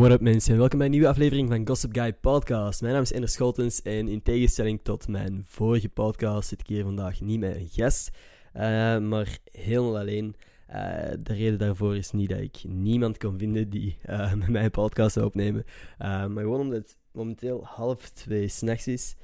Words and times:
What 0.00 0.12
up 0.12 0.20
mensen, 0.20 0.58
welkom 0.58 0.78
bij 0.78 0.86
een 0.86 0.92
nieuwe 0.92 1.08
aflevering 1.08 1.48
van 1.48 1.66
Gossip 1.66 1.94
Guy 1.94 2.12
Podcast. 2.12 2.80
Mijn 2.80 2.92
naam 2.92 3.02
is 3.02 3.12
Ender 3.12 3.28
Scholtens 3.28 3.82
en 3.82 4.08
in 4.08 4.22
tegenstelling 4.22 4.80
tot 4.82 5.08
mijn 5.08 5.44
vorige 5.46 5.88
podcast 5.88 6.48
zit 6.48 6.60
ik 6.60 6.66
hier 6.66 6.84
vandaag 6.84 7.20
niet 7.20 7.40
met 7.40 7.56
een 7.56 7.68
gast, 7.72 8.10
uh, 8.56 8.98
maar 8.98 9.38
helemaal 9.50 9.98
alleen. 9.98 10.34
Uh, 10.70 10.76
de 11.20 11.34
reden 11.34 11.58
daarvoor 11.58 11.96
is 11.96 12.10
niet 12.10 12.28
dat 12.28 12.40
ik 12.40 12.56
niemand 12.64 13.18
kon 13.18 13.38
vinden 13.38 13.70
die 13.70 13.98
uh, 14.06 14.34
met 14.40 14.48
mij 14.48 14.64
een 14.64 14.70
podcast 14.70 15.12
zou 15.12 15.26
opnemen, 15.26 15.64
maar 15.98 16.30
gewoon 16.30 16.60
omdat 16.60 16.78
het 16.78 16.96
momenteel 17.12 17.64
half 17.64 18.10
twee 18.10 18.48
s'nachts 18.48 18.86
is. 18.86 19.16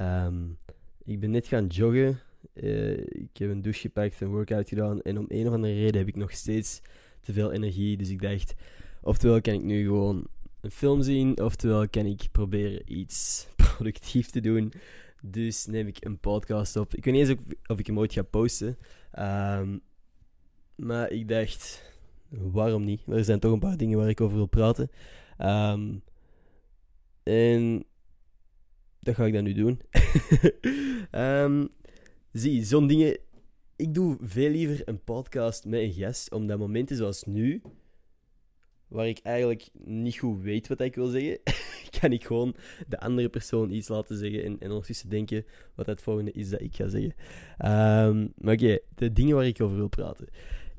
Um, 0.00 0.58
ik 1.04 1.20
ben 1.20 1.30
net 1.30 1.46
gaan 1.46 1.66
joggen, 1.66 2.20
ik 3.08 3.36
heb 3.36 3.50
een 3.50 3.62
douche 3.62 3.80
gepakt, 3.80 4.20
een 4.20 4.28
workout 4.28 4.68
gedaan 4.68 5.02
en 5.02 5.18
om 5.18 5.24
een 5.28 5.46
of 5.46 5.52
andere 5.52 5.74
reden 5.74 5.98
heb 5.98 6.08
ik 6.08 6.16
nog 6.16 6.30
steeds 6.30 6.82
te 7.20 7.32
veel 7.32 7.52
energie, 7.52 7.96
dus 7.96 8.10
ik 8.10 8.22
dacht... 8.22 8.54
Oftewel 9.08 9.40
kan 9.40 9.54
ik 9.54 9.62
nu 9.62 9.84
gewoon 9.84 10.26
een 10.60 10.70
film 10.70 11.02
zien, 11.02 11.40
oftewel 11.40 11.88
kan 11.88 12.06
ik 12.06 12.28
proberen 12.32 12.82
iets 12.98 13.46
productief 13.62 14.30
te 14.30 14.40
doen. 14.40 14.72
Dus 15.22 15.66
neem 15.66 15.86
ik 15.86 16.04
een 16.04 16.18
podcast 16.18 16.76
op. 16.76 16.94
Ik 16.94 17.04
weet 17.04 17.14
niet 17.14 17.28
eens 17.28 17.38
of 17.66 17.78
ik 17.78 17.86
hem 17.86 17.98
ooit 17.98 18.12
ga 18.12 18.22
posten. 18.22 18.78
Um, 19.18 19.80
maar 20.74 21.10
ik 21.10 21.28
dacht, 21.28 21.92
waarom 22.28 22.84
niet? 22.84 23.02
Er 23.06 23.24
zijn 23.24 23.40
toch 23.40 23.52
een 23.52 23.58
paar 23.58 23.76
dingen 23.76 23.98
waar 23.98 24.08
ik 24.08 24.20
over 24.20 24.36
wil 24.36 24.46
praten. 24.46 24.90
Um, 25.38 26.02
en 27.22 27.84
dat 29.00 29.14
ga 29.14 29.24
ik 29.24 29.32
dan 29.32 29.44
nu 29.44 29.52
doen. 29.52 29.80
um, 31.10 31.68
zie, 32.32 32.64
zo'n 32.64 32.86
dingen. 32.86 33.18
Ik 33.76 33.94
doe 33.94 34.16
veel 34.20 34.50
liever 34.50 34.88
een 34.88 35.04
podcast 35.04 35.64
met 35.64 35.80
een 35.80 35.92
gast, 35.92 36.32
omdat 36.32 36.58
momenten 36.58 36.96
zoals 36.96 37.24
nu 37.24 37.62
waar 38.88 39.08
ik 39.08 39.18
eigenlijk 39.22 39.68
niet 39.84 40.18
goed 40.18 40.42
weet 40.42 40.68
wat 40.68 40.80
ik 40.80 40.94
wil 40.94 41.06
zeggen, 41.06 41.38
kan 42.00 42.12
ik 42.12 42.24
gewoon 42.24 42.54
de 42.88 43.00
andere 43.00 43.28
persoon 43.28 43.70
iets 43.70 43.88
laten 43.88 44.16
zeggen 44.16 44.44
en, 44.44 44.56
en 44.60 44.68
ondertussen 44.68 45.08
denken 45.08 45.44
wat 45.74 45.86
het 45.86 46.02
volgende 46.02 46.32
is 46.32 46.50
dat 46.50 46.60
ik 46.60 46.74
ga 46.74 46.88
zeggen. 46.88 47.14
Um, 48.10 48.32
maar 48.36 48.54
oké, 48.54 48.78
de 48.94 49.12
dingen 49.12 49.36
waar 49.36 49.46
ik 49.46 49.60
over 49.60 49.76
wil 49.76 49.88
praten. 49.88 50.26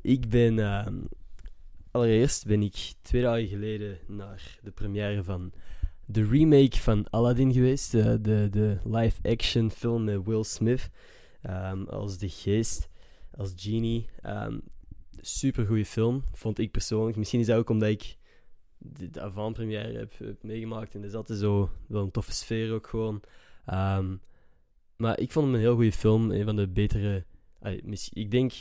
Ik 0.02 0.30
ben, 0.30 0.58
um, 0.58 1.08
allereerst 1.92 2.46
ben 2.46 2.62
ik 2.62 2.94
twee 3.02 3.22
dagen 3.22 3.48
geleden 3.48 3.98
naar 4.08 4.60
de 4.64 4.72
première 4.72 5.24
van 5.24 5.52
de 6.06 6.26
remake 6.26 6.78
van 6.78 7.10
Aladdin 7.10 7.54
geweest. 7.54 7.92
De, 7.92 8.22
de, 8.22 8.48
de 8.52 8.78
live-action 8.84 9.72
film 9.72 10.04
met 10.04 10.24
Will 10.26 10.44
Smith 10.44 10.90
um, 11.50 11.88
als 11.88 12.18
de 12.18 12.30
geest, 12.30 12.90
als 13.32 13.54
genie 13.56 14.10
super 15.22 15.66
goede 15.66 15.86
film, 15.86 16.24
vond 16.34 16.60
ik 16.60 16.72
persoonlijk. 16.72 17.18
Misschien 17.18 17.40
is 17.40 17.46
dat 17.46 17.58
ook 17.58 17.70
omdat 17.70 17.90
ik 17.90 18.18
de, 18.78 19.22
avant-première 19.22 19.98
heb, 19.98 20.18
heb, 20.18 20.44
meegemaakt 20.44 20.96
en 20.96 21.04
er 21.04 21.10
zat 21.10 21.28
zo 21.28 21.70
wel 21.88 22.04
een 22.04 22.12
toffe 22.12 22.32
sfeer 22.32 22.74
ook 22.74 22.88
gewoon. 22.88 23.22
Ehm, 23.66 24.16
maar 24.96 25.20
ik 25.20 25.32
vond 25.32 25.46
hem 25.46 25.56
een 25.56 25.62
heel 25.62 25.76
goede 25.76 25.92
film, 25.92 26.32
een 26.32 26.46
van 26.46 26.56
de 26.56 26.68
betere. 26.68 27.26
ik 28.14 28.32
denk, 28.32 28.52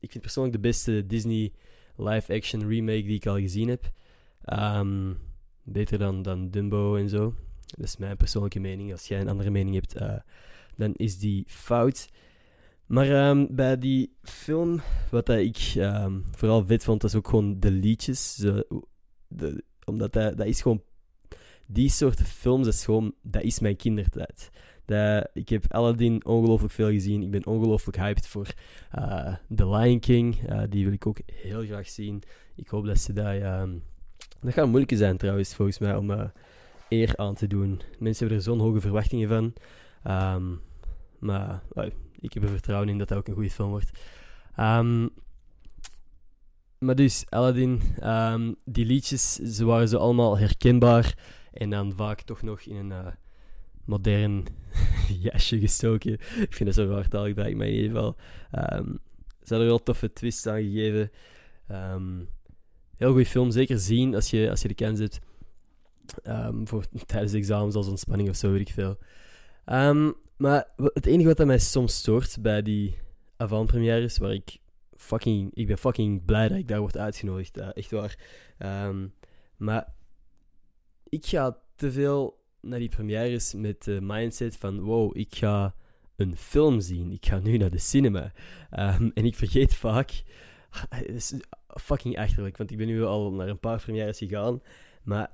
ik 0.00 0.10
vind 0.10 0.20
persoonlijk 0.20 0.54
de 0.54 0.60
beste 0.60 1.06
Disney 1.06 1.52
live-action 1.96 2.68
remake 2.68 3.02
die 3.02 3.16
ik 3.16 3.26
al 3.26 3.38
gezien 3.38 3.68
heb. 3.68 3.92
Um, 4.52 5.18
beter 5.62 5.98
dan, 5.98 6.22
dan 6.22 6.50
Dumbo 6.50 6.96
en 6.96 7.08
zo. 7.08 7.34
Dat 7.66 7.86
is 7.86 7.96
mijn 7.96 8.16
persoonlijke 8.16 8.60
mening. 8.60 8.92
Als 8.92 9.08
jij 9.08 9.20
een 9.20 9.28
andere 9.28 9.50
mening 9.50 9.74
hebt, 9.74 10.00
uh, 10.00 10.14
dan 10.76 10.94
is 10.94 11.18
die 11.18 11.44
fout. 11.46 12.08
Maar 12.92 13.28
um, 13.28 13.46
bij 13.50 13.78
die 13.78 14.16
film, 14.22 14.80
wat 15.10 15.28
ik 15.28 15.72
um, 15.76 16.24
vooral 16.30 16.66
vet 16.66 16.84
vond, 16.84 17.04
is 17.04 17.14
ook 17.14 17.28
gewoon 17.28 17.60
de 17.60 17.70
liedjes. 17.70 18.34
De, 19.28 19.64
omdat 19.84 20.12
dat, 20.12 20.36
dat 20.36 20.46
is 20.46 20.62
gewoon... 20.62 20.82
Die 21.66 21.88
soort 21.88 22.22
films, 22.22 22.64
dat 22.64 22.74
is 22.74 22.84
gewoon... 22.84 23.14
Dat 23.22 23.42
is 23.42 23.60
mijn 23.60 23.76
kindertijd. 23.76 24.50
Ik 25.32 25.48
heb 25.48 25.72
Aladdin 25.72 26.24
ongelooflijk 26.24 26.72
veel 26.72 26.90
gezien. 26.90 27.22
Ik 27.22 27.30
ben 27.30 27.46
ongelooflijk 27.46 27.96
hyped 27.96 28.26
voor 28.26 28.54
uh, 28.98 29.34
The 29.54 29.68
Lion 29.68 30.00
King. 30.00 30.50
Uh, 30.50 30.62
die 30.68 30.84
wil 30.84 30.92
ik 30.92 31.06
ook 31.06 31.18
heel 31.32 31.64
graag 31.64 31.88
zien. 31.88 32.22
Ik 32.54 32.68
hoop 32.68 32.86
dat 32.86 32.98
ze 32.98 33.12
dat... 33.12 33.34
Um, 33.34 33.82
dat 34.40 34.52
gaat 34.52 34.66
moeilijk 34.66 34.96
zijn 34.96 35.16
trouwens, 35.16 35.54
volgens 35.54 35.78
mij, 35.78 35.96
om 35.96 36.10
uh, 36.10 36.24
eer 36.88 37.16
aan 37.16 37.34
te 37.34 37.46
doen. 37.46 37.80
Mensen 37.98 38.26
hebben 38.26 38.36
er 38.36 38.42
zo'n 38.42 38.60
hoge 38.60 38.80
verwachtingen 38.80 39.28
van. 39.28 39.52
Um, 40.34 40.60
maar 41.18 41.62
ik 42.22 42.32
heb 42.32 42.42
er 42.42 42.48
vertrouwen 42.48 42.88
in 42.88 42.98
dat 42.98 43.08
dat 43.08 43.18
ook 43.18 43.28
een 43.28 43.34
goede 43.34 43.50
film 43.50 43.70
wordt. 43.70 43.90
Um, 44.58 45.10
maar 46.78 46.94
dus, 46.94 47.24
Aladdin, 47.28 47.82
um, 48.02 48.56
die 48.64 48.86
liedjes, 48.86 49.34
ze 49.34 49.64
waren 49.64 49.88
zo 49.88 49.98
allemaal 49.98 50.38
herkenbaar. 50.38 51.18
En 51.52 51.70
dan 51.70 51.92
vaak 51.96 52.20
toch 52.20 52.42
nog 52.42 52.60
in 52.60 52.76
een 52.76 52.90
uh, 52.90 53.06
modern 53.84 54.46
jasje 55.22 55.58
gestoken. 55.58 56.12
Ik 56.12 56.54
vind 56.54 56.64
dat 56.64 56.74
zo 56.74 56.86
raar 56.86 57.08
taalgebruik, 57.08 57.56
maar 57.56 57.66
in 57.66 57.74
ieder 57.74 57.90
geval. 57.90 58.16
Um, 58.78 58.98
ze 59.42 59.48
hadden 59.48 59.60
er 59.60 59.74
wel 59.74 59.82
toffe 59.82 60.12
twists 60.12 60.46
aan 60.46 60.62
gegeven. 60.62 61.10
heel 62.96 63.10
goede 63.10 63.26
film, 63.26 63.50
zeker 63.50 63.78
zien 63.78 64.14
als 64.14 64.30
je, 64.30 64.50
als 64.50 64.62
je 64.62 64.68
de 64.68 64.74
kans 64.74 64.98
hebt. 64.98 65.20
voor, 66.64 66.84
tijdens 67.06 67.32
de 67.32 67.38
examens 67.38 67.74
als 67.74 67.88
ontspanning 67.88 68.28
of 68.28 68.36
zo, 68.36 68.50
weet 68.50 68.68
ik 68.68 68.74
veel. 68.74 68.98
Maar 70.42 70.66
het 70.76 71.06
enige 71.06 71.34
wat 71.34 71.46
mij 71.46 71.58
soms 71.58 71.96
stoort 71.96 72.36
bij 72.40 72.62
die 72.62 72.98
avant-premières, 73.36 74.18
waar 74.18 74.32
ik 74.32 74.58
fucking... 74.96 75.54
Ik 75.54 75.66
ben 75.66 75.78
fucking 75.78 76.24
blij 76.24 76.48
dat 76.48 76.58
ik 76.58 76.68
daar 76.68 76.80
word 76.80 76.96
uitgenodigd, 76.96 77.58
uh, 77.58 77.68
echt 77.72 77.90
waar. 77.90 78.18
Um, 78.58 79.14
maar 79.56 79.94
ik 81.08 81.26
ga 81.26 81.58
te 81.76 81.92
veel 81.92 82.42
naar 82.60 82.78
die 82.78 82.88
premières 82.88 83.54
met 83.54 83.84
de 83.84 83.98
mindset 84.00 84.56
van... 84.56 84.80
Wow, 84.80 85.16
ik 85.16 85.34
ga 85.34 85.74
een 86.16 86.36
film 86.36 86.80
zien. 86.80 87.12
Ik 87.12 87.26
ga 87.26 87.38
nu 87.38 87.56
naar 87.56 87.70
de 87.70 87.78
cinema. 87.78 88.32
Um, 88.70 89.10
en 89.14 89.24
ik 89.24 89.34
vergeet 89.34 89.74
vaak... 89.74 90.22
Het 90.88 91.14
is 91.14 91.34
fucking 91.66 92.18
achterlijk, 92.18 92.56
want 92.56 92.70
ik 92.70 92.76
ben 92.76 92.86
nu 92.86 93.04
al 93.04 93.32
naar 93.32 93.48
een 93.48 93.60
paar 93.60 93.80
premières 93.80 94.18
gegaan. 94.18 94.62
Maar 95.02 95.30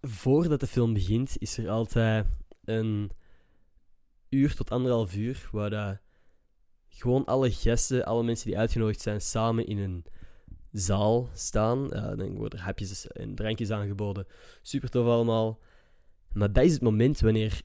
voordat 0.00 0.60
de 0.60 0.66
film 0.66 0.92
begint, 0.92 1.36
is 1.38 1.58
er 1.58 1.70
altijd 1.70 2.26
een 2.64 3.10
uur 4.32 4.54
tot 4.54 4.70
anderhalf 4.70 5.16
uur, 5.16 5.48
waar 5.52 5.70
dat 5.70 5.98
gewoon 6.88 7.24
alle 7.24 7.50
gasten, 7.50 8.04
alle 8.04 8.22
mensen 8.22 8.46
die 8.46 8.58
uitgenodigd 8.58 9.00
zijn, 9.00 9.20
samen 9.20 9.66
in 9.66 9.78
een 9.78 10.04
zaal 10.72 11.28
staan. 11.34 11.88
dan 11.88 12.36
worden 12.36 12.58
er 12.58 12.64
hapjes 12.64 13.06
en 13.06 13.34
drankjes 13.34 13.70
aangeboden. 13.70 14.26
Super 14.62 14.90
tof 14.90 15.06
allemaal. 15.06 15.58
Maar 16.32 16.52
dat 16.52 16.64
is 16.64 16.72
het 16.72 16.82
moment 16.82 17.20
wanneer 17.20 17.62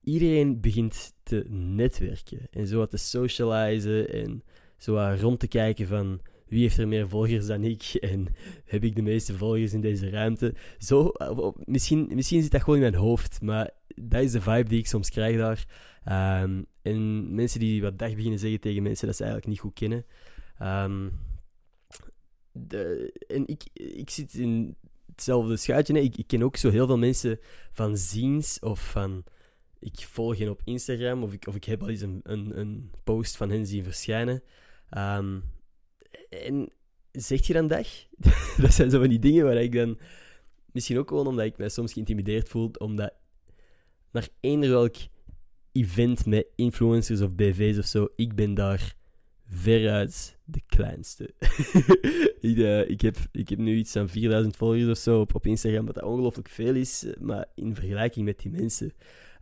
iedereen 0.00 0.60
begint 0.60 1.14
te 1.22 1.44
netwerken. 1.48 2.46
En 2.50 2.66
zo 2.66 2.78
wat 2.78 2.90
te 2.90 2.96
socializen 2.96 4.08
en 4.08 4.42
zo 4.76 4.94
wat 4.94 5.20
rond 5.20 5.40
te 5.40 5.48
kijken 5.48 5.86
van 5.86 6.20
wie 6.46 6.60
heeft 6.60 6.78
er 6.78 6.88
meer 6.88 7.08
volgers 7.08 7.46
dan 7.46 7.64
ik 7.64 7.82
en 8.10 8.26
heb 8.64 8.84
ik 8.84 8.94
de 8.94 9.02
meeste 9.02 9.36
volgers 9.36 9.72
in 9.72 9.80
deze 9.80 10.10
ruimte. 10.10 10.54
Zo, 10.78 11.12
misschien, 11.64 12.10
misschien 12.14 12.42
zit 12.42 12.50
dat 12.50 12.62
gewoon 12.62 12.76
in 12.76 12.90
mijn 12.90 13.02
hoofd, 13.02 13.40
maar 13.42 13.70
dat 13.86 14.22
is 14.22 14.32
de 14.32 14.40
vibe 14.40 14.68
die 14.68 14.78
ik 14.78 14.86
soms 14.86 15.10
krijg 15.10 15.36
daar. 15.36 15.66
Ehm, 16.04 16.62
en 16.82 17.34
mensen 17.34 17.60
die 17.60 17.82
wat 17.82 17.98
dag 17.98 18.14
beginnen 18.14 18.38
zeggen 18.38 18.60
tegen 18.60 18.82
mensen 18.82 19.06
dat 19.06 19.16
ze 19.16 19.22
eigenlijk 19.22 19.52
niet 19.52 19.62
goed 19.62 19.74
kennen. 19.74 20.04
Um, 20.62 21.12
de, 22.52 23.12
en 23.26 23.46
ik, 23.46 23.62
ik 23.72 24.10
zit 24.10 24.34
in 24.34 24.76
hetzelfde 25.06 25.56
schuitje. 25.56 26.02
Ik, 26.02 26.16
ik 26.16 26.26
ken 26.26 26.42
ook 26.42 26.56
zo 26.56 26.70
heel 26.70 26.86
veel 26.86 26.98
mensen 26.98 27.38
van 27.72 27.96
ziens 27.96 28.58
of 28.58 28.90
van 28.90 29.24
ik 29.78 29.94
volg 29.96 30.38
hen 30.38 30.50
op 30.50 30.60
Instagram 30.64 31.22
of 31.22 31.32
ik, 31.32 31.46
of 31.46 31.54
ik 31.54 31.64
heb 31.64 31.82
al 31.82 31.88
eens 31.88 32.00
een, 32.00 32.20
een, 32.22 32.58
een 32.58 32.90
post 33.04 33.36
van 33.36 33.50
hen 33.50 33.66
zien 33.66 33.84
verschijnen. 33.84 34.42
Um, 34.96 35.42
en 36.42 36.68
zeg 37.12 37.46
je 37.46 37.52
dan 37.52 37.68
dag? 37.68 37.86
dat 38.62 38.74
zijn 38.74 38.90
zo 38.90 38.98
van 38.98 39.08
die 39.08 39.18
dingen 39.18 39.44
waar 39.44 39.62
ik 39.62 39.72
dan... 39.72 39.98
Misschien 40.72 40.98
ook 40.98 41.08
gewoon 41.08 41.26
omdat 41.26 41.44
ik 41.44 41.56
mij 41.56 41.68
soms 41.68 41.92
geïntimideerd 41.92 42.48
voel, 42.48 42.70
omdat 42.78 43.14
naar 44.10 44.28
eender 44.40 44.70
welk 44.70 44.96
event 45.72 46.26
met 46.26 46.46
influencers 46.56 47.20
of 47.20 47.34
BV's 47.34 47.78
of 47.78 47.84
zo, 47.84 48.08
ik 48.16 48.34
ben 48.34 48.54
daar 48.54 48.96
veruit 49.46 50.38
de 50.44 50.60
kleinste. 50.66 51.34
ik, 52.50 52.56
uh, 52.56 52.88
ik, 52.88 53.00
heb, 53.00 53.16
ik 53.32 53.48
heb 53.48 53.58
nu 53.58 53.76
iets 53.76 53.92
van 53.92 54.08
4000 54.08 54.56
volgers 54.56 54.88
of 54.88 54.98
zo 54.98 55.20
op, 55.20 55.46
Instagram, 55.46 55.86
wat 55.86 56.02
ongelooflijk 56.02 56.48
veel 56.48 56.74
is, 56.74 57.06
maar 57.20 57.46
in 57.54 57.74
vergelijking 57.74 58.24
met 58.24 58.38
die 58.38 58.50
mensen 58.50 58.92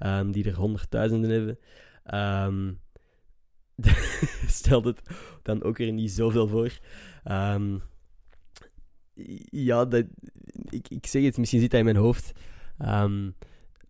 um, 0.00 0.32
die 0.32 0.44
er 0.44 0.56
honderdduizenden 0.56 1.30
hebben, 1.30 1.58
um, 2.48 2.80
stelt 4.46 4.84
het 4.84 5.02
dan 5.42 5.62
ook 5.62 5.78
er 5.78 5.92
niet 5.92 6.10
zoveel 6.10 6.48
voor. 6.48 6.78
Um, 7.24 7.82
ja, 9.50 9.84
dat, 9.84 10.04
ik, 10.68 10.88
ik 10.88 11.06
zeg 11.06 11.22
het, 11.22 11.38
misschien 11.38 11.60
zit 11.60 11.70
hij 11.70 11.80
in 11.80 11.86
mijn 11.86 11.96
hoofd. 11.96 12.32
Um, 12.78 13.34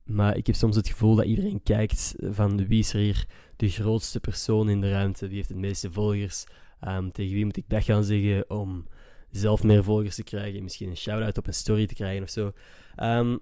maar 0.04 0.36
ik 0.36 0.46
heb 0.46 0.56
soms 0.56 0.76
het 0.76 0.88
gevoel 0.88 1.14
dat 1.14 1.24
iedereen 1.24 1.62
kijkt 1.62 2.14
van 2.18 2.66
wie 2.66 2.78
is 2.78 2.92
er 2.92 3.00
hier 3.00 3.26
de 3.56 3.68
grootste 3.68 4.20
persoon 4.20 4.68
in 4.68 4.80
de 4.80 4.90
ruimte, 4.90 5.26
wie 5.26 5.36
heeft 5.36 5.48
de 5.48 5.54
meeste 5.54 5.90
volgers, 5.90 6.44
um, 6.88 7.12
tegen 7.12 7.34
wie 7.34 7.44
moet 7.44 7.56
ik 7.56 7.68
dat 7.68 7.84
gaan 7.84 8.04
zeggen 8.04 8.50
om 8.50 8.86
zelf 9.30 9.62
meer 9.62 9.84
volgers 9.84 10.14
te 10.14 10.22
krijgen, 10.22 10.62
misschien 10.62 10.88
een 10.88 10.96
shout-out 10.96 11.38
op 11.38 11.46
een 11.46 11.54
story 11.54 11.86
te 11.86 11.94
krijgen 11.94 12.22
of 12.22 12.30
zo. 12.30 12.52
Ehm, 12.96 13.36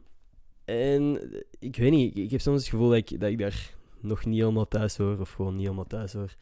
en 0.64 1.20
ik 1.58 1.76
weet 1.76 1.90
niet, 1.90 2.18
ik 2.18 2.30
heb 2.30 2.40
soms 2.40 2.60
het 2.60 2.70
gevoel 2.70 2.88
dat 2.88 3.10
ik 3.10 3.20
daar 3.38 3.74
nog 4.02 4.24
niet 4.24 4.38
helemaal 4.38 4.68
thuis 4.68 4.96
hoor, 4.96 5.20
of 5.20 5.32
gewoon 5.32 5.52
niet 5.52 5.62
helemaal 5.62 5.86
thuis 5.86 6.12
hoor. 6.12 6.34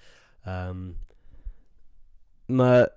Ehm, 0.43 0.90
maar 2.46 2.93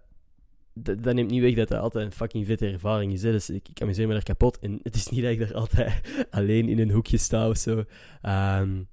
dat, 0.74 1.14
neemt 1.14 1.30
niet 1.32 1.42
weg 1.42 1.56
dat 1.56 1.68
dat 1.68 1.80
altijd 1.80 2.06
een 2.06 2.12
fucking 2.12 2.46
vette 2.46 2.68
ervaring 2.68 3.14
is. 3.14 3.22
Dus 3.22 3.50
ik, 3.50 3.70
ik 3.70 3.82
amuseer 3.82 4.08
me 4.08 4.14
daar 4.14 4.24
kapot. 4.24 4.60
En 4.60 4.80
het 4.84 4.96
is 4.96 5.10
niet 5.10 5.22
dat 5.22 5.32
ik 5.32 5.40
daar 5.40 5.54
altijd 5.54 6.02
alleen 6.30 6.70
in 6.70 6.80
een 6.80 6.92
hoekje 6.92 7.18
sta 7.18 7.50
of 7.50 7.58
zo. 7.58 7.84
Um, 8.26 8.88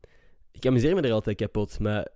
ik 0.50 0.66
amuseer 0.66 0.94
me 0.94 1.00
er 1.00 1.12
altijd 1.12 1.36
kapot, 1.36 1.78
maar 1.78 2.08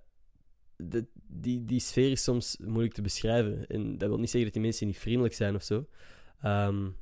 de, 0.75 1.05
die, 1.27 1.65
die 1.65 1.79
sfeer 1.79 2.11
is 2.11 2.23
soms 2.23 2.57
moeilijk 2.59 2.93
te 2.93 3.01
beschrijven. 3.01 3.67
En 3.67 3.97
dat 3.97 4.09
wil 4.09 4.19
niet 4.19 4.29
zeggen 4.29 4.43
dat 4.43 4.53
die 4.53 4.61
mensen 4.61 4.87
niet 4.87 4.99
vriendelijk 4.99 5.33
zijn 5.33 5.55
of 5.55 5.63
zo. 5.63 5.85
Um, 6.45 6.95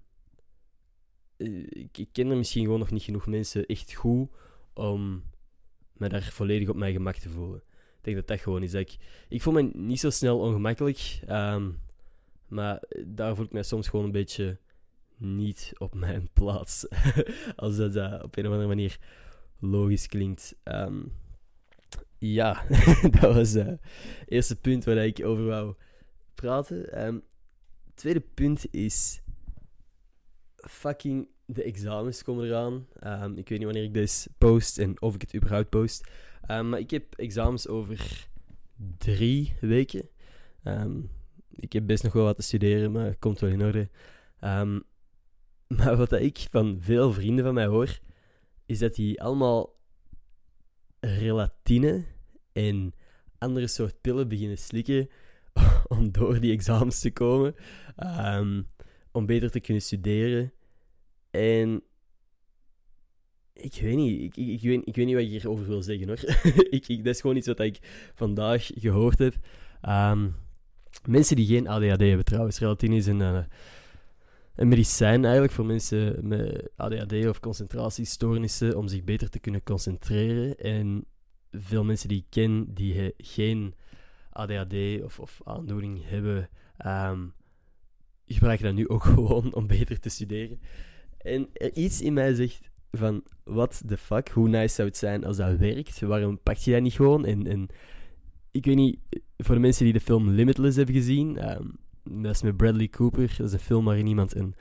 ik, 1.38 1.98
ik, 1.98 2.10
ken 2.12 2.30
er 2.30 2.38
misschien 2.38 2.64
gewoon 2.64 2.80
nog 2.80 2.92
niet 2.92 3.04
genoeg 3.04 3.28
mensen 3.28 3.66
echt 3.66 3.94
goed 3.94 4.30
om 4.74 5.24
me 6.02 6.10
daar 6.10 6.24
volledig 6.24 6.70
op 6.70 6.76
mijn 6.76 6.94
gemak 6.94 7.16
te 7.16 7.30
voelen. 7.30 7.64
Ik 7.98 8.02
denk 8.02 8.16
dat 8.18 8.28
dat 8.28 8.40
gewoon 8.40 8.64
is. 8.64 8.74
Ik, 8.74 8.98
ik 9.30 9.42
voel 9.42 9.54
me 9.54 9.70
niet 9.74 10.00
zo 10.00 10.10
snel 10.10 10.40
ongemakkelijk, 10.40 11.20
um, 11.30 11.80
maar 12.48 12.84
daar 13.06 13.36
voel 13.36 13.46
ik 13.46 13.52
mij 13.52 13.64
soms 13.64 13.88
gewoon 13.88 14.06
een 14.06 14.12
beetje 14.12 14.58
niet 15.18 15.72
op 15.78 15.96
mijn 15.96 16.30
plaats. 16.34 16.88
Als 17.56 17.76
dat 17.78 17.96
uh, 17.96 18.20
op 18.22 18.38
een 18.38 18.46
of 18.46 18.52
andere 18.52 18.68
manier 18.68 19.00
logisch 19.60 20.08
klinkt. 20.08 20.56
Um, 20.64 21.14
ja, 22.18 22.66
dat 23.20 23.34
was 23.34 23.52
het 23.52 23.68
uh, 23.68 23.74
eerste 24.26 24.56
punt 24.56 24.84
waar 24.84 24.98
ik 24.98 25.26
over 25.26 25.46
wou 25.46 25.76
praten. 26.36 27.06
Um, 27.06 27.24
het 27.86 27.96
tweede 27.96 28.22
punt 28.34 28.74
is 28.74 29.22
fucking 30.56 31.28
de 31.54 31.64
examens 31.64 32.24
komen 32.24 32.46
eraan. 32.46 32.88
Um, 33.04 33.38
ik 33.38 33.50
weet 33.50 33.58
niet 33.58 33.68
wanneer 33.68 33.84
ik 33.84 33.94
dit 33.94 34.30
post 34.38 34.78
en 34.78 35.02
of 35.02 35.16
ik 35.16 35.22
het 35.22 35.36
überhaupt 35.36 35.70
post. 35.70 36.10
Um, 36.48 36.70
maar 36.70 36.80
ik 36.80 36.92
heb 36.92 37.16
examens 37.16 37.68
over 37.68 38.28
drie 38.98 39.54
weken. 39.62 40.10
Um, 40.64 41.10
ik 41.56 41.74
heb 41.74 41.86
best 41.86 42.04
nog 42.04 42.14
wel 42.14 42.24
wat 42.24 42.36
te 42.36 42.42
studeren, 42.42 42.92
maar 42.92 43.06
het 43.06 43.20
komt 43.20 43.40
wel 43.40 43.50
in 43.50 43.64
orde. 43.64 43.90
maar 45.78 45.98
wat 45.98 46.12
ik 46.12 46.48
van 46.50 46.78
veel 46.82 47.14
vrienden 47.14 47.46
van 47.46 47.54
mij 47.54 47.66
hoor, 47.66 48.00
is 48.66 48.80
dat 48.80 48.96
die 48.96 49.22
allemaal 49.22 49.80
relatine 51.00 52.06
en 52.52 52.94
andere 53.38 53.68
soort 53.68 54.02
pillen 54.02 54.28
beginnen 54.28 54.58
slikken 54.58 55.10
om 55.88 56.12
door 56.12 56.40
die 56.40 56.52
examens 56.52 57.00
te 57.00 57.12
komen. 57.12 57.56
om 59.12 59.26
beter 59.26 59.52
te 59.52 59.60
kunnen 59.60 59.84
studeren. 59.84 60.54
En 61.32 61.84
ik 63.54 63.78
weet 63.82 63.96
niet, 63.96 64.22
ik, 64.22 64.38
ik, 64.38 64.48
ik, 64.48 64.62
weet, 64.62 64.88
ik 64.88 64.96
weet 64.96 65.06
niet 65.06 65.16
wat 65.16 65.24
ik 65.24 65.30
hierover 65.30 65.68
wil 65.68 65.82
zeggen 65.82 66.08
hoor. 66.08 66.20
ik, 66.80 67.04
dat 67.04 67.16
is 67.16 67.22
gewoon 67.22 67.36
iets 67.36 67.48
wat 67.48 67.60
ik 67.60 68.12
vandaag 68.14 68.70
gehoord 68.74 69.20
heb. 69.20 69.36
Um, 69.90 70.36
mensen 71.06 71.36
die 71.36 71.46
geen 71.46 71.68
ADHD 71.68 72.00
hebben 72.00 72.26
trouwens, 72.26 72.60
relatine 72.60 72.96
is 72.96 73.06
een, 73.06 73.20
uh, 73.20 73.44
een 74.56 74.68
medicijn 74.68 75.24
eigenlijk 75.24 75.54
voor 75.54 75.66
mensen 75.66 76.28
met 76.28 76.70
ADHD 76.76 77.28
of 77.28 77.40
concentratiestoornissen 77.40 78.78
om 78.78 78.88
zich 78.88 79.04
beter 79.04 79.30
te 79.30 79.40
kunnen 79.40 79.64
concentreren. 79.64 80.58
En 80.58 81.06
veel 81.52 81.84
mensen 81.84 82.10
die 82.10 82.18
ik 82.18 82.26
ken 82.30 82.74
die 82.74 83.14
geen 83.18 83.76
ADHD 84.30 85.04
of, 85.04 85.20
of 85.20 85.42
aandoening 85.44 86.10
hebben, 86.10 86.50
um, 86.86 87.34
gebruiken 88.26 88.66
dat 88.66 88.76
nu 88.76 88.88
ook 88.88 89.04
gewoon 89.14 89.54
om 89.54 89.68
beter 89.68 90.00
te 90.00 90.10
studeren. 90.10 90.60
En 91.24 91.50
iets 91.74 92.02
in 92.02 92.14
mij 92.14 92.34
zegt 92.34 92.70
van, 92.92 93.24
what 93.44 93.84
the 93.88 93.98
fuck, 93.98 94.30
hoe 94.30 94.50
nice 94.50 94.76
zou 94.76 94.88
het 94.88 94.98
zijn 94.98 95.26
als 95.26 95.38
dat 95.38 95.58
werkt? 95.58 96.00
Waarom 96.00 96.40
pak 96.44 96.56
je 96.58 96.72
dat 96.72 96.82
niet 96.82 96.94
gewoon? 96.94 97.26
En, 97.26 97.48
en 97.48 97.68
ik 98.52 98.66
weet 98.66 98.76
niet, 98.76 99.00
voor 99.38 99.56
de 99.56 99.62
mensen 99.62 99.84
die 99.84 99.94
de 99.94 100.00
film 100.00 100.30
Limitless 100.30 100.76
hebben 100.78 100.96
gezien, 100.96 101.52
um, 101.52 101.80
dat 102.24 102.36
is 102.36 102.42
met 102.42 102.58
Bradley 102.58 102.88
Cooper. 102.88 103.36
Dat 103.38 103.48
is 103.48 103.54
een 103.54 103.60
film 103.60 103.86
waarin 103.86 104.08
iemand 104.08 104.36
een 104.36 104.56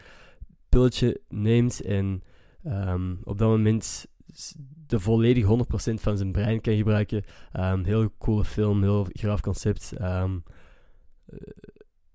pilletje 0.69 1.21
neemt 1.29 1.81
en 1.81 2.23
um, 2.67 3.19
op 3.25 3.39
dat 3.39 3.49
moment 3.49 4.07
de 4.87 5.01
volledig 5.01 5.45
100% 5.45 5.49
van 5.95 6.17
zijn 6.17 6.33
brein 6.33 6.61
kan 6.61 6.77
gebruiken. 6.77 7.25
Um, 7.57 7.85
heel 7.85 8.13
coole 8.19 8.45
film, 8.45 8.83
heel 8.83 9.07
graaf 9.13 9.41
concept. 9.41 9.93
Um, 10.01 10.43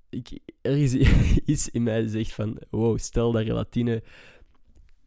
ik, 0.09 0.39
er 0.61 0.77
is 0.77 0.93
iets 1.45 1.69
in 1.69 1.83
mij 1.83 2.07
zegt 2.07 2.33
van, 2.33 2.57
wow, 2.69 2.97
stel 2.97 3.31
dat 3.31 3.43
relatine 3.43 4.03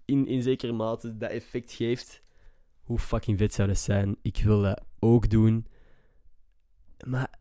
in, 0.08 0.26
in 0.26 0.42
zekere 0.42 0.72
mate 0.72 1.16
dat 1.16 1.30
effect 1.30 1.72
geeft, 1.72 2.22
hoe 2.82 2.98
fucking 2.98 3.38
vet 3.38 3.54
zou 3.54 3.68
dat 3.68 3.78
zijn? 3.78 4.16
Ik 4.22 4.42
wil 4.44 4.62
dat 4.62 4.84
ook 4.98 5.30
doen. 5.30 5.66
Maar 7.06 7.38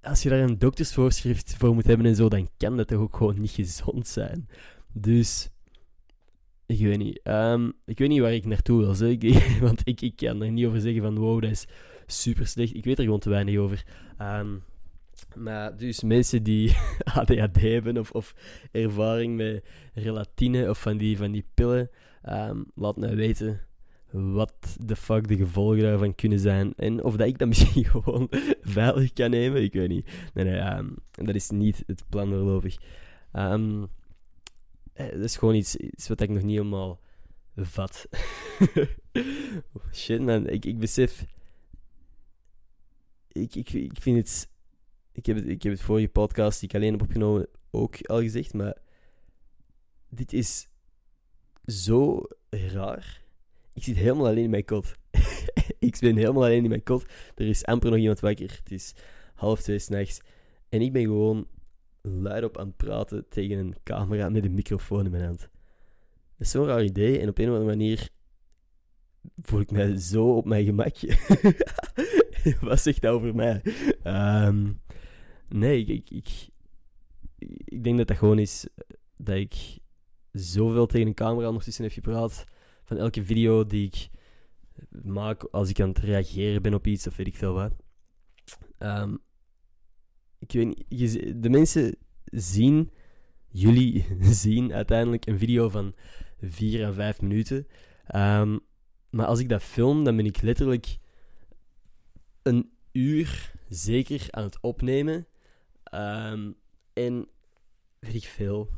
als 0.00 0.22
je 0.22 0.28
daar 0.28 0.40
een 0.40 0.58
doktersvoorschrift 0.58 1.56
voor 1.56 1.74
moet 1.74 1.86
hebben 1.86 2.06
en 2.06 2.14
zo, 2.14 2.28
dan 2.28 2.48
kan 2.56 2.76
dat 2.76 2.88
toch 2.88 3.00
ook 3.00 3.16
gewoon 3.16 3.40
niet 3.40 3.50
gezond 3.50 4.06
zijn. 4.06 4.48
Dus, 4.92 5.50
ik 6.66 6.78
weet 6.78 6.98
niet. 6.98 7.20
Um, 7.24 7.72
ik 7.84 7.98
weet 7.98 8.08
niet 8.08 8.20
waar 8.20 8.34
ik 8.34 8.46
naartoe 8.46 8.80
wil, 8.80 8.94
zeg. 8.94 9.58
want 9.60 9.80
ik, 9.84 10.00
ik 10.00 10.16
kan 10.16 10.42
er 10.42 10.50
niet 10.50 10.66
over 10.66 10.80
zeggen 10.80 11.02
van, 11.02 11.18
wow, 11.18 11.42
dat 11.42 11.50
is 11.50 11.66
super 12.06 12.46
slecht. 12.46 12.74
Ik 12.74 12.84
weet 12.84 12.98
er 12.98 13.04
gewoon 13.04 13.20
te 13.20 13.30
weinig 13.30 13.56
over. 13.56 13.86
Um, 14.18 14.62
maar 15.36 15.76
dus 15.76 16.02
mensen 16.02 16.42
die 16.42 16.76
ADHD 17.14 17.60
hebben 17.60 17.98
of, 17.98 18.10
of 18.10 18.34
ervaring 18.70 19.36
met 19.36 19.64
relatine 19.94 20.70
of 20.70 20.80
van 20.80 20.96
die, 20.96 21.16
van 21.16 21.32
die 21.32 21.44
pillen, 21.54 21.90
um, 22.28 22.64
laat 22.74 22.96
mij 22.96 23.16
weten 23.16 23.60
wat 24.10 24.76
de 24.80 24.96
fuck 24.96 25.28
de 25.28 25.36
gevolgen 25.36 25.82
daarvan 25.82 26.14
kunnen 26.14 26.38
zijn. 26.38 26.72
En 26.76 27.04
of 27.04 27.16
dat 27.16 27.26
ik 27.26 27.38
dat 27.38 27.48
misschien 27.58 27.84
gewoon 27.84 28.26
veilig 28.62 29.12
kan 29.12 29.30
nemen, 29.30 29.62
ik 29.62 29.72
weet 29.72 29.88
niet. 29.88 30.10
Nee, 30.34 30.76
um, 30.76 30.96
dat 31.10 31.34
is 31.34 31.50
niet 31.50 31.82
het 31.86 32.04
plan 32.08 32.28
voorlopig. 32.28 32.76
Um, 33.32 33.88
dat 34.94 35.22
is 35.22 35.36
gewoon 35.36 35.54
iets, 35.54 35.76
iets 35.76 36.08
wat 36.08 36.20
ik 36.20 36.28
nog 36.28 36.42
niet 36.42 36.56
helemaal 36.56 37.00
vat. 37.56 38.08
Shit 39.92 40.20
man, 40.20 40.48
ik, 40.48 40.64
ik 40.64 40.78
besef... 40.78 41.26
Ik, 43.32 43.54
ik, 43.54 43.72
ik 43.72 44.00
vind 44.00 44.16
het 44.16 44.49
ik 45.20 45.26
heb 45.26 45.36
het, 45.36 45.48
ik 45.48 45.62
heb 45.62 45.72
het 45.72 45.82
vorige 45.82 46.08
podcast 46.08 46.60
die 46.60 46.68
ik 46.68 46.74
alleen 46.74 46.92
heb 46.92 47.02
opgenomen 47.02 47.46
ook 47.70 48.06
al 48.06 48.20
gezegd, 48.20 48.54
maar 48.54 48.76
dit 50.08 50.32
is 50.32 50.68
zo 51.64 52.22
raar. 52.50 53.22
Ik 53.72 53.82
zit 53.82 53.96
helemaal 53.96 54.26
alleen 54.26 54.44
in 54.44 54.50
mijn 54.50 54.64
kot. 54.64 54.94
ik 55.78 55.96
ben 56.00 56.16
helemaal 56.16 56.44
alleen 56.44 56.62
in 56.62 56.68
mijn 56.68 56.82
kot. 56.82 57.04
Er 57.34 57.46
is 57.46 57.64
amper 57.64 57.90
nog 57.90 57.98
iemand 57.98 58.20
wakker. 58.20 58.60
Het 58.62 58.72
is 58.72 58.94
half 59.34 59.60
twee 59.60 59.78
s'nachts. 59.78 60.20
En 60.68 60.80
ik 60.80 60.92
ben 60.92 61.02
gewoon 61.02 61.46
luidop 62.00 62.58
aan 62.58 62.66
het 62.66 62.76
praten 62.76 63.28
tegen 63.28 63.58
een 63.58 63.76
camera 63.82 64.28
met 64.28 64.44
een 64.44 64.54
microfoon 64.54 65.04
in 65.04 65.10
mijn 65.10 65.24
hand. 65.24 65.40
Dat 65.40 65.50
is 66.38 66.50
zo'n 66.50 66.66
raar 66.66 66.84
idee. 66.84 67.18
En 67.18 67.28
op 67.28 67.38
een 67.38 67.48
of 67.48 67.54
andere 67.54 67.76
manier 67.76 68.08
voel 69.42 69.60
ik 69.60 69.70
mij 69.70 69.96
zo 69.96 70.36
op 70.36 70.44
mijn 70.44 70.64
gemakje. 70.64 71.16
Wat 72.60 72.80
zegt 72.80 73.02
dat 73.02 73.12
over 73.12 73.34
mij? 73.34 73.62
Um, 74.04 74.80
Nee, 75.54 75.84
ik, 75.84 76.10
ik, 76.10 76.48
ik, 77.64 77.84
denk 77.84 77.98
dat 77.98 78.08
dat 78.08 78.16
gewoon 78.16 78.38
is 78.38 78.66
dat 79.16 79.36
ik 79.36 79.78
zoveel 80.32 80.86
tegen 80.86 81.06
een 81.06 81.14
camera 81.14 81.46
ondertussen 81.46 81.84
heb 81.84 81.92
gepraat. 81.92 82.44
Van 82.84 82.96
elke 82.96 83.24
video 83.24 83.66
die 83.66 83.86
ik 83.86 84.08
maak 85.02 85.42
als 85.42 85.68
ik 85.68 85.80
aan 85.80 85.88
het 85.88 85.98
reageren 85.98 86.62
ben 86.62 86.74
op 86.74 86.86
iets 86.86 87.06
of 87.06 87.16
weet 87.16 87.26
ik 87.26 87.36
veel 87.36 87.52
wat. 87.52 87.72
Um, 88.78 89.18
ik 90.38 90.52
weet 90.52 90.66
niet, 90.66 91.42
de 91.42 91.48
mensen 91.48 91.96
zien, 92.24 92.90
jullie 93.48 94.06
zien 94.42 94.72
uiteindelijk 94.72 95.26
een 95.26 95.38
video 95.38 95.68
van 95.68 95.94
4 96.40 96.86
à 96.86 96.92
5 96.92 97.20
minuten. 97.20 97.66
Um, 98.14 98.60
maar 99.10 99.26
als 99.26 99.40
ik 99.40 99.48
dat 99.48 99.62
film, 99.62 100.04
dan 100.04 100.16
ben 100.16 100.26
ik 100.26 100.42
letterlijk 100.42 100.98
een 102.42 102.70
uur 102.92 103.52
zeker 103.68 104.26
aan 104.30 104.44
het 104.44 104.60
opnemen. 104.60 105.26
Um, 105.94 106.56
en 106.92 107.28
weet 107.98 108.14
ik 108.14 108.24
veel, 108.24 108.68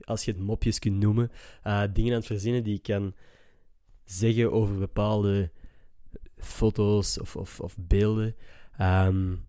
als 0.00 0.24
je 0.24 0.32
het 0.32 0.40
mopjes 0.40 0.78
kunt 0.78 0.96
noemen, 0.96 1.30
uh, 1.66 1.82
dingen 1.92 2.12
aan 2.12 2.18
het 2.18 2.26
verzinnen 2.26 2.64
die 2.64 2.76
ik 2.76 2.82
kan 2.82 3.14
zeggen 4.04 4.52
over 4.52 4.78
bepaalde 4.78 5.50
foto's 6.36 7.20
of, 7.20 7.36
of, 7.36 7.60
of 7.60 7.76
beelden. 7.78 8.36
Um, 8.80 9.48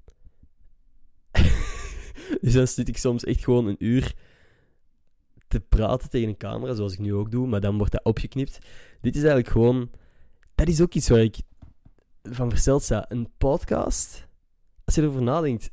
dus 2.42 2.54
dan 2.54 2.68
zit 2.68 2.88
ik 2.88 2.98
soms 2.98 3.24
echt 3.24 3.44
gewoon 3.44 3.68
een 3.68 3.86
uur 3.86 4.16
te 5.48 5.60
praten 5.60 6.10
tegen 6.10 6.30
een 6.30 6.38
camera, 6.38 6.74
zoals 6.74 6.94
ik 6.94 7.00
nu 7.00 7.14
ook 7.14 7.32
doe, 7.32 7.48
maar 7.48 7.62
dan 7.62 7.78
wordt 7.78 7.92
dat 7.92 8.04
opgeknipt. 8.04 8.60
Dit 9.02 9.16
is 9.16 9.22
eigenlijk 9.22 9.52
gewoon... 9.52 9.92
Dat 10.56 10.68
is 10.68 10.82
ook 10.82 10.94
iets 10.94 11.10
waar 11.10 11.22
ik 11.22 11.38
van 12.24 12.50
versteld 12.50 12.84
sta. 12.84 13.06
Een 13.10 13.30
podcast, 13.38 14.28
als 14.84 14.96
je 14.96 15.02
erover 15.02 15.22
nadenkt, 15.22 15.72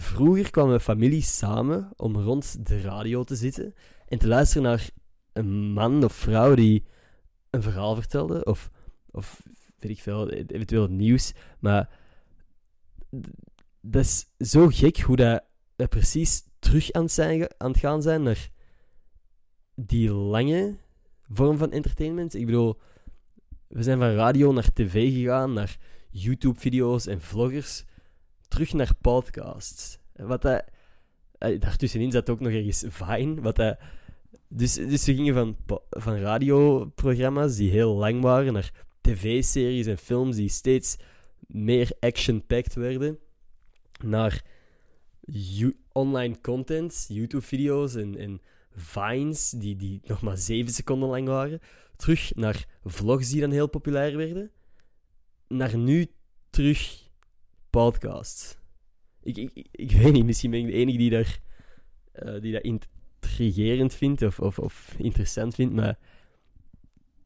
vroeger 0.00 0.50
kwam 0.50 0.68
mijn 0.68 0.80
familie 0.80 1.22
samen 1.22 1.90
om 1.96 2.16
rond 2.16 2.66
de 2.66 2.80
radio 2.80 3.24
te 3.24 3.36
zitten 3.36 3.74
en 4.08 4.18
te 4.18 4.28
luisteren 4.28 4.62
naar 4.62 4.90
een 5.32 5.72
man 5.72 6.04
of 6.04 6.12
vrouw 6.12 6.54
die 6.54 6.84
een 7.50 7.62
verhaal 7.62 7.94
vertelde, 7.94 8.44
of, 8.44 8.70
of 9.10 9.42
weet 9.78 9.90
ik 9.90 10.00
veel, 10.00 10.30
eventueel 10.30 10.86
nieuws. 10.86 11.32
Maar 11.58 11.98
dat 13.80 14.04
is 14.04 14.26
zo 14.50 14.66
gek 14.66 15.00
hoe 15.00 15.16
dat, 15.16 15.44
dat 15.76 15.88
precies 15.88 16.42
terug 16.58 16.92
aan 16.92 17.08
zijn, 17.08 17.48
aan 17.56 17.70
het 17.70 17.80
gaan 17.80 18.02
zijn 18.02 18.22
naar 18.22 18.50
die 19.74 20.12
lange 20.12 20.76
vorm 21.28 21.58
van 21.58 21.70
entertainment. 21.70 22.34
Ik 22.34 22.46
bedoel, 22.46 22.80
we 23.66 23.82
zijn 23.82 23.98
van 23.98 24.14
radio 24.14 24.52
naar 24.52 24.72
tv 24.72 25.12
gegaan, 25.12 25.52
naar 25.52 25.78
YouTube-video's 26.10 27.06
en 27.06 27.20
vloggers, 27.20 27.84
terug 28.54 28.72
naar 28.72 28.94
podcasts. 29.00 29.98
Wat 30.12 30.42
dat, 30.42 30.64
eh, 31.38 31.60
daartussenin 31.60 32.12
zat 32.12 32.30
ook 32.30 32.40
nog 32.40 32.52
ergens 32.52 32.84
Vine, 32.88 33.40
wat 33.40 33.56
dus, 34.48 34.74
dus 34.74 35.04
we 35.04 35.14
gingen 35.14 35.34
van, 35.34 35.56
van 35.90 36.16
radioprogramma's 36.16 37.56
die 37.56 37.70
heel 37.70 37.94
lang 37.94 38.22
waren 38.22 38.52
naar 38.52 38.72
tv-series 39.00 39.86
en 39.86 39.98
films 39.98 40.36
die 40.36 40.48
steeds 40.48 40.96
meer 41.46 41.90
action-packed 42.00 42.74
werden, 42.74 43.18
naar 44.04 44.44
online 45.92 46.40
content, 46.40 47.04
YouTube-video's 47.08 47.94
en, 47.94 48.18
en 48.18 48.40
vines 48.74 49.50
die, 49.50 49.76
die 49.76 50.00
nog 50.04 50.22
maar 50.22 50.36
7 50.36 50.72
seconden 50.72 51.08
lang 51.08 51.26
waren, 51.26 51.60
terug 51.96 52.34
naar 52.34 52.66
vlogs 52.84 53.30
die 53.30 53.40
dan 53.40 53.50
heel 53.50 53.68
populair 53.68 54.16
werden, 54.16 54.50
naar 55.48 55.76
nu 55.76 56.06
terug 56.50 57.03
podcasts. 57.74 58.56
Ik, 59.22 59.36
ik, 59.36 59.66
ik 59.70 59.92
weet 59.92 60.12
niet, 60.12 60.24
misschien 60.24 60.50
ben 60.50 60.60
ik 60.60 60.66
de 60.66 60.72
enige 60.72 60.98
die 60.98 61.10
daar, 61.10 61.38
uh, 62.22 62.40
die 62.40 62.52
dat 62.52 62.62
intrigerend 62.62 63.94
vindt 63.94 64.22
of, 64.22 64.40
of, 64.40 64.58
of 64.58 64.94
interessant 64.98 65.54
vindt, 65.54 65.74
maar 65.74 65.98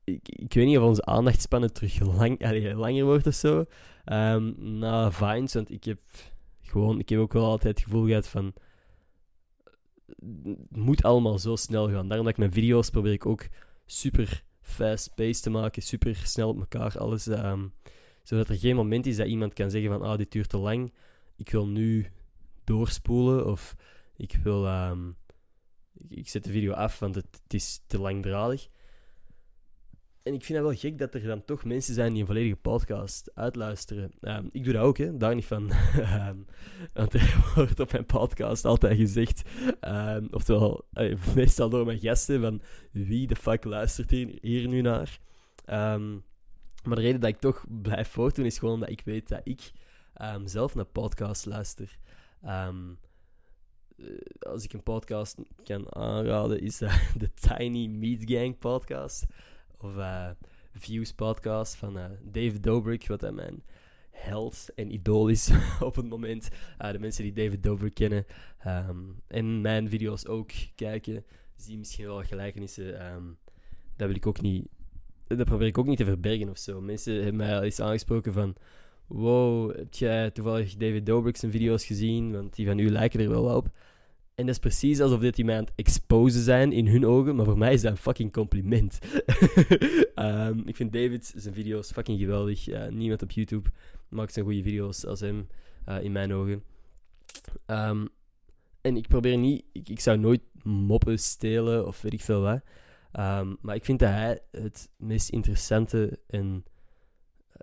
ik, 0.05 0.29
ik 0.29 0.55
weet 0.55 0.67
niet 0.67 0.79
of 0.79 0.85
onze 0.85 1.05
aandachtspannen 1.05 1.73
terug 1.73 2.01
lang, 2.01 2.41
langer 2.75 3.05
wordt 3.05 3.27
of 3.27 3.35
zo. 3.35 3.65
Um, 4.05 4.55
na 4.79 5.11
Vines, 5.13 5.55
want 5.55 5.71
ik 5.71 5.85
heb 5.85 6.01
gewoon, 6.61 6.99
ik 6.99 7.09
heb 7.09 7.19
ook 7.19 7.33
wel 7.33 7.45
altijd 7.45 7.77
het 7.77 7.85
gevoel 7.85 8.07
gehad 8.07 8.29
van 8.29 8.55
het 10.43 10.77
moet 10.77 11.03
allemaal 11.03 11.39
zo 11.39 11.57
snel 11.57 11.91
gaan. 11.91 12.09
Daarom 12.09 12.27
dat 12.27 12.35
ik 12.35 12.39
mijn 12.39 12.53
video's 12.53 12.91
probeer 12.91 13.13
ik 13.13 13.27
ook 13.27 13.49
super 13.87 14.45
fast 14.61 15.15
paced 15.15 15.43
te 15.43 15.51
maken, 15.51 15.83
super 15.83 16.17
snel 16.17 16.49
op 16.49 16.59
elkaar 16.59 16.99
alles. 16.99 17.27
Um, 17.27 17.73
zodat 18.29 18.49
er 18.49 18.59
geen 18.59 18.77
moment 18.77 19.07
is 19.07 19.17
dat 19.17 19.27
iemand 19.27 19.53
kan 19.53 19.71
zeggen 19.71 19.91
van 19.91 20.03
ah, 20.03 20.19
dit 20.19 20.33
duurt 20.33 20.49
te 20.49 20.59
lang. 20.59 20.93
Ik 21.37 21.51
wil 21.51 21.67
nu 21.67 22.07
doorspoelen 22.65 23.47
of 23.47 23.75
ik 24.17 24.39
wil 24.43 24.67
um, 24.67 25.17
ik, 26.09 26.29
zet 26.29 26.45
de 26.45 26.51
video 26.51 26.73
af, 26.73 26.99
want 26.99 27.15
het, 27.15 27.41
is 27.49 27.83
te 27.87 27.99
langdradig. 27.99 28.69
En 30.23 30.35
ik 30.35 30.45
vind 30.45 30.59
het 30.59 30.69
wel 30.69 30.77
gek 30.77 30.99
dat 30.99 31.15
er 31.15 31.23
dan 31.23 31.45
toch 31.45 31.65
mensen 31.65 31.95
zijn 31.95 32.13
die 32.13 32.21
een 32.21 32.27
volledige 32.27 32.57
podcast 32.57 33.31
uitluisteren. 33.35 34.11
Um, 34.21 34.49
ik 34.53 34.65
doe 34.65 34.73
dat 34.73 34.83
ook, 34.83 34.99
hè. 34.99 35.17
daar 35.17 35.35
niet 35.35 35.47
van. 35.47 35.73
um, 35.97 36.47
want 36.95 37.15
er 37.15 37.45
wordt 37.55 37.81
op 37.81 37.93
mijn 37.93 38.07
podcast 38.07 38.65
altijd 38.65 38.97
gezegd, 38.97 39.43
oftewel 40.31 40.85
meestal 41.35 41.69
door 41.69 41.87
mijn 41.87 42.01
gasten, 42.01 42.41
van 42.41 42.63
wie 42.93 43.27
de 43.27 43.37
fuck 43.37 43.65
luistert 43.65 44.11
hier, 44.11 44.39
hier 44.41 44.69
nu 44.69 44.81
naar. 44.81 45.19
Maar 46.89 46.97
de 46.97 47.03
reden 47.03 47.21
dat 47.21 47.31
ik 47.31 47.41
toch 47.41 47.65
blijf 47.83 48.09
voortdoen 48.09 48.45
is 48.45 48.59
gewoon 48.59 48.81
dat 48.81 48.91
ik 48.91 49.01
weet 49.05 49.29
dat 49.29 49.41
ik 49.45 49.73
zelf 50.45 50.75
naar 50.75 50.85
podcasts 50.85 51.45
luister. 51.45 51.99
Eh, 53.99 54.07
als 54.41 54.65
ik 54.65 54.73
een 54.73 54.83
podcast 54.83 55.37
kan 55.65 55.95
aanraden, 55.95 56.61
is 56.61 56.79
dat 56.79 56.91
de 57.19 57.35
Tiny 57.35 57.87
Meat 57.87 58.21
Gang 58.25 58.59
podcast 58.59 59.27
of 59.79 59.97
uh, 59.97 60.31
Views 60.75 61.13
podcast 61.13 61.75
van 61.75 61.97
uh, 61.97 62.05
David 62.23 62.63
Dobrik, 62.63 63.09
wat 63.09 63.21
hij 63.21 63.33
mijn 63.33 63.63
held 64.11 64.69
en 64.75 64.93
idool 64.93 65.29
is 65.29 65.51
op 65.81 65.97
het 65.97 66.09
moment. 66.09 66.49
De 66.79 66.99
mensen 66.99 67.23
die 67.23 67.33
David 67.33 67.63
Dobrik 67.63 67.95
kennen 67.95 68.27
um, 68.67 69.23
en 69.27 69.61
mijn 69.61 69.89
video's 69.89 70.27
ook 70.27 70.51
kijken, 70.75 71.25
zien 71.57 71.79
misschien 71.79 72.07
wel 72.07 72.23
gelijkenissen. 72.23 72.93
Dat 73.97 74.07
wil 74.07 74.17
ik 74.17 74.27
ook 74.27 74.41
niet, 74.41 74.69
dat 75.37 75.45
probeer 75.45 75.67
ik 75.67 75.79
ook 75.79 75.87
niet 75.87 75.97
te 75.97 76.05
verbergen 76.05 76.49
of 76.49 76.59
zo. 76.59 76.81
Mensen 76.81 77.15
hebben 77.15 77.37
mij 77.37 77.57
al 77.57 77.63
eens 77.63 77.81
aangesproken 77.81 78.33
van. 78.33 78.55
Wow, 79.07 79.77
heb 79.77 79.95
jij 79.95 80.31
toevallig 80.31 80.77
David 80.77 81.07
Dobrik 81.07 81.37
zijn 81.37 81.53
video's 81.53 81.85
gezien? 81.85 82.33
Want 82.33 82.55
die 82.55 82.67
van 82.67 82.79
u 82.79 82.91
lijken 82.91 83.21
er 83.21 83.29
wel 83.29 83.57
op. 83.57 83.69
En 84.35 84.47
dat 84.47 84.55
is 84.55 84.61
precies 84.61 85.01
alsof 85.01 85.21
dit 85.21 85.45
mij 85.45 85.57
aan 85.57 85.65
het 85.65 85.73
exposen 85.75 86.41
zijn 86.41 86.73
in 86.73 86.87
hun 86.87 87.07
ogen, 87.07 87.37
maar 87.37 87.45
voor 87.45 87.59
mij 87.59 87.73
is 87.73 87.81
dat 87.81 87.91
een 87.91 87.97
fucking 87.97 88.33
compliment. 88.33 88.99
um, 90.15 90.63
ik 90.69 90.77
vind 90.77 90.93
David 90.93 91.33
zijn 91.37 91.55
video's 91.55 91.93
fucking 91.93 92.19
geweldig. 92.19 92.91
Niemand 92.91 93.23
op 93.23 93.31
YouTube 93.31 93.71
maakt 94.09 94.33
zijn 94.33 94.45
goede 94.45 94.63
video's 94.63 95.05
als 95.05 95.21
hem, 95.21 95.47
uh, 95.89 96.03
in 96.03 96.13
mijn 96.13 96.33
ogen. 96.33 96.63
Um, 97.67 98.09
en 98.81 98.97
ik 98.97 99.09
probeer 99.09 99.39
niet, 99.39 99.65
ik, 99.73 99.89
ik, 99.89 100.01
zou 100.01 100.19
nooit 100.19 100.41
moppen 100.63 101.19
stelen 101.19 101.87
of 101.87 102.03
weet 102.03 102.13
ik 102.13 102.21
veel 102.21 102.41
wat. 102.41 102.61
Um, 103.13 103.57
maar 103.61 103.75
ik 103.75 103.85
vind 103.85 103.99
dat 103.99 104.09
hij 104.09 104.41
het 104.51 104.91
meest 104.97 105.29
interessante 105.29 106.19
en 106.27 106.65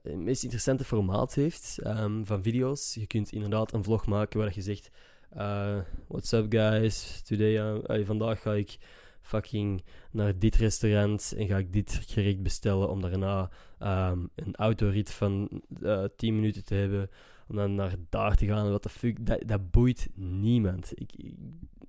het 0.02 0.18
meest 0.18 0.44
interessante 0.44 0.84
formaat 0.84 1.34
heeft 1.34 1.80
van 2.24 2.44
video's. 2.44 2.94
Je 2.94 3.08
kunt 3.08 3.32
inderdaad 3.32 3.74
een 3.74 3.84
vlog 3.84 4.06
maken 4.06 4.40
waar 4.40 4.52
je 4.54 4.62
zegt 4.62 4.92
uh, 5.38 5.80
what's 6.08 6.32
up 6.32 6.52
guys? 6.52 7.22
Today, 7.22 7.78
uh, 7.90 8.06
vandaag 8.06 8.42
ga 8.42 8.54
ik 8.54 8.78
fucking 9.22 9.84
naar 10.12 10.40
dit 10.40 10.56
restaurant 10.56 11.34
en 11.38 11.48
ga 11.48 11.58
ik 11.58 11.74
dit 11.74 12.02
gerecht 12.08 12.44
bestellen 12.44 12.90
om 12.90 13.02
daarna 13.02 13.50
um, 13.80 14.30
een 14.36 14.56
autorit 14.56 15.12
van 15.12 15.62
uh, 15.82 16.04
eh, 16.04 16.10
10 16.16 16.36
minuten 16.36 16.66
te 16.66 16.76
hebben. 16.76 17.10
Om 17.48 17.56
dan 17.56 17.76
naar 17.76 17.96
daar 18.10 18.36
te 18.36 18.46
gaan. 18.46 18.72
Wat 18.72 18.84
de 18.84 18.90
fuck, 18.90 19.26
dat, 19.26 19.42
dat 19.46 19.72
boeit 19.72 20.10
niemand. 20.16 20.92
Ik, 20.96 21.34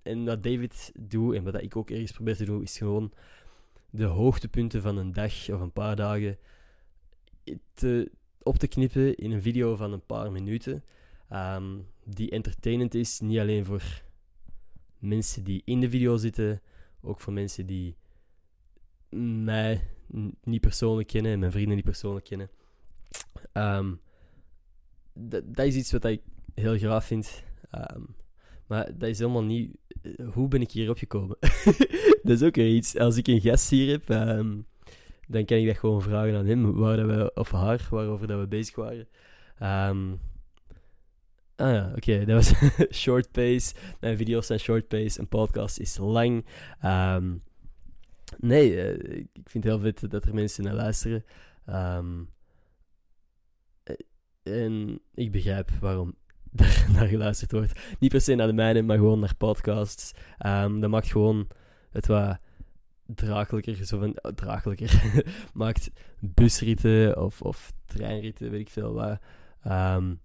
en 0.03 0.25
wat 0.25 0.43
David 0.43 0.93
doet 1.01 1.35
en 1.35 1.45
wat 1.45 1.63
ik 1.63 1.77
ook 1.77 1.91
ergens 1.91 2.13
probeer 2.13 2.37
te 2.37 2.45
doen, 2.45 2.63
is 2.63 2.79
gewoon 2.79 3.13
de 3.97 4.05
hoogtepunten 4.05 4.83
van 4.83 4.97
een 4.97 5.12
dag 5.12 5.50
of 5.50 5.61
een 5.61 5.73
paar 5.73 5.97
dagen 5.97 6.38
op 8.43 8.57
te 8.57 8.67
knippen 8.69 9.15
in 9.15 9.31
een 9.31 9.43
video 9.43 9.76
van 9.76 9.93
een 9.93 10.07
paar 10.07 10.33
minuten. 10.33 10.85
Um, 11.33 11.87
die 12.05 12.31
entertainend 12.31 12.95
is, 12.95 13.21
niet 13.21 13.38
alleen 13.38 13.65
voor 13.65 14.03
mensen 14.99 15.45
die 15.45 15.62
in 15.65 15.81
de 15.81 15.91
video 15.91 16.17
zitten, 16.17 16.62
ook 17.00 17.21
voor 17.21 17.33
mensen 17.33 17.67
die 17.67 17.97
mij 19.43 19.87
niet 20.43 20.61
persoonlijk 20.61 21.09
kennen 21.09 21.33
en 21.33 21.38
mijn 21.38 21.53
vrienden 21.53 21.75
niet 21.75 21.85
persoonlijk 21.85 22.25
kennen. 22.25 22.50
Um, 23.53 24.00
dat 25.45 25.67
is 25.67 25.75
iets 25.75 25.93
wat 25.93 26.05
ik 26.05 26.23
heel 26.55 26.79
graag 26.79 27.05
vind. 27.05 27.45
Um, 27.73 28.17
maar 28.67 28.99
dat 28.99 29.09
is 29.09 29.19
helemaal 29.19 29.45
niet. 29.45 29.76
Eh, 30.17 30.29
hoe 30.33 30.49
ben 30.49 30.61
ik 30.61 30.71
hierop 30.71 30.99
gekomen? 30.99 31.37
dat 32.23 32.41
is 32.41 32.43
ook 32.43 32.55
weer 32.55 32.75
iets. 32.75 32.99
Als 32.99 33.17
ik 33.17 33.27
een 33.27 33.41
gast 33.41 33.71
hier 33.71 33.91
heb, 33.91 34.09
um, 34.09 34.67
dan 35.29 35.45
kan 35.45 35.57
ik 35.57 35.67
dat 35.67 35.79
gewoon 35.79 36.03
vragen 36.03 36.37
aan 36.37 36.47
hem, 36.47 36.73
waar 36.73 37.07
we, 37.07 37.31
of 37.35 37.51
haar, 37.51 37.87
waarover 37.91 38.27
dat 38.27 38.41
we 38.41 38.47
bezig 38.47 38.75
waren. 38.75 39.09
Um, 39.63 40.19
Ah 41.57 41.73
ja, 41.73 41.93
oké. 41.97 42.25
Dat 42.27 42.35
was 42.35 42.71
short 43.03 43.31
pace. 43.31 43.75
Mijn 44.01 44.17
video's 44.17 44.47
zijn 44.47 44.59
short 44.59 44.89
pace. 44.89 45.21
Een 45.21 45.29
podcast 45.29 45.79
is 45.79 45.97
lang. 45.97 46.45
Um, 46.85 47.43
nee, 48.39 48.71
uh, 48.71 49.19
ik 49.33 49.49
vind 49.49 49.65
het 49.65 49.73
heel 49.73 49.79
vet 49.81 50.11
dat 50.11 50.25
er 50.25 50.35
mensen 50.35 50.65
naar 50.65 50.75
luisteren. 50.75 51.25
Um, 51.67 52.29
en 54.43 55.01
ik 55.15 55.33
begrijp 55.33 55.71
waarom 55.81 56.15
er 56.65 56.87
naar 56.93 57.09
geluisterd 57.09 57.53
wordt. 57.53 57.81
Niet 57.99 58.11
per 58.11 58.21
se 58.21 58.35
naar 58.35 58.47
de 58.47 58.53
mijne, 58.53 58.83
maar 58.83 58.97
gewoon 58.97 59.21
naar 59.21 59.35
podcasts. 59.35 60.13
Um, 60.47 60.81
dat 60.81 60.91
maakt 60.91 61.11
gewoon 61.11 61.49
het 61.91 62.07
wat 62.07 62.39
draaglijker, 63.07 63.85
zo 63.87 63.99
van, 63.99 64.09
uh, 64.09 64.33
draaglijker, 64.33 65.23
maakt 65.55 65.91
busritten 66.19 67.23
of, 67.23 67.43
of 67.43 67.73
treinritten, 67.85 68.51
weet 68.51 68.61
ik 68.61 68.71
veel 68.71 68.93
wat, 68.93 69.19
um, 69.67 70.21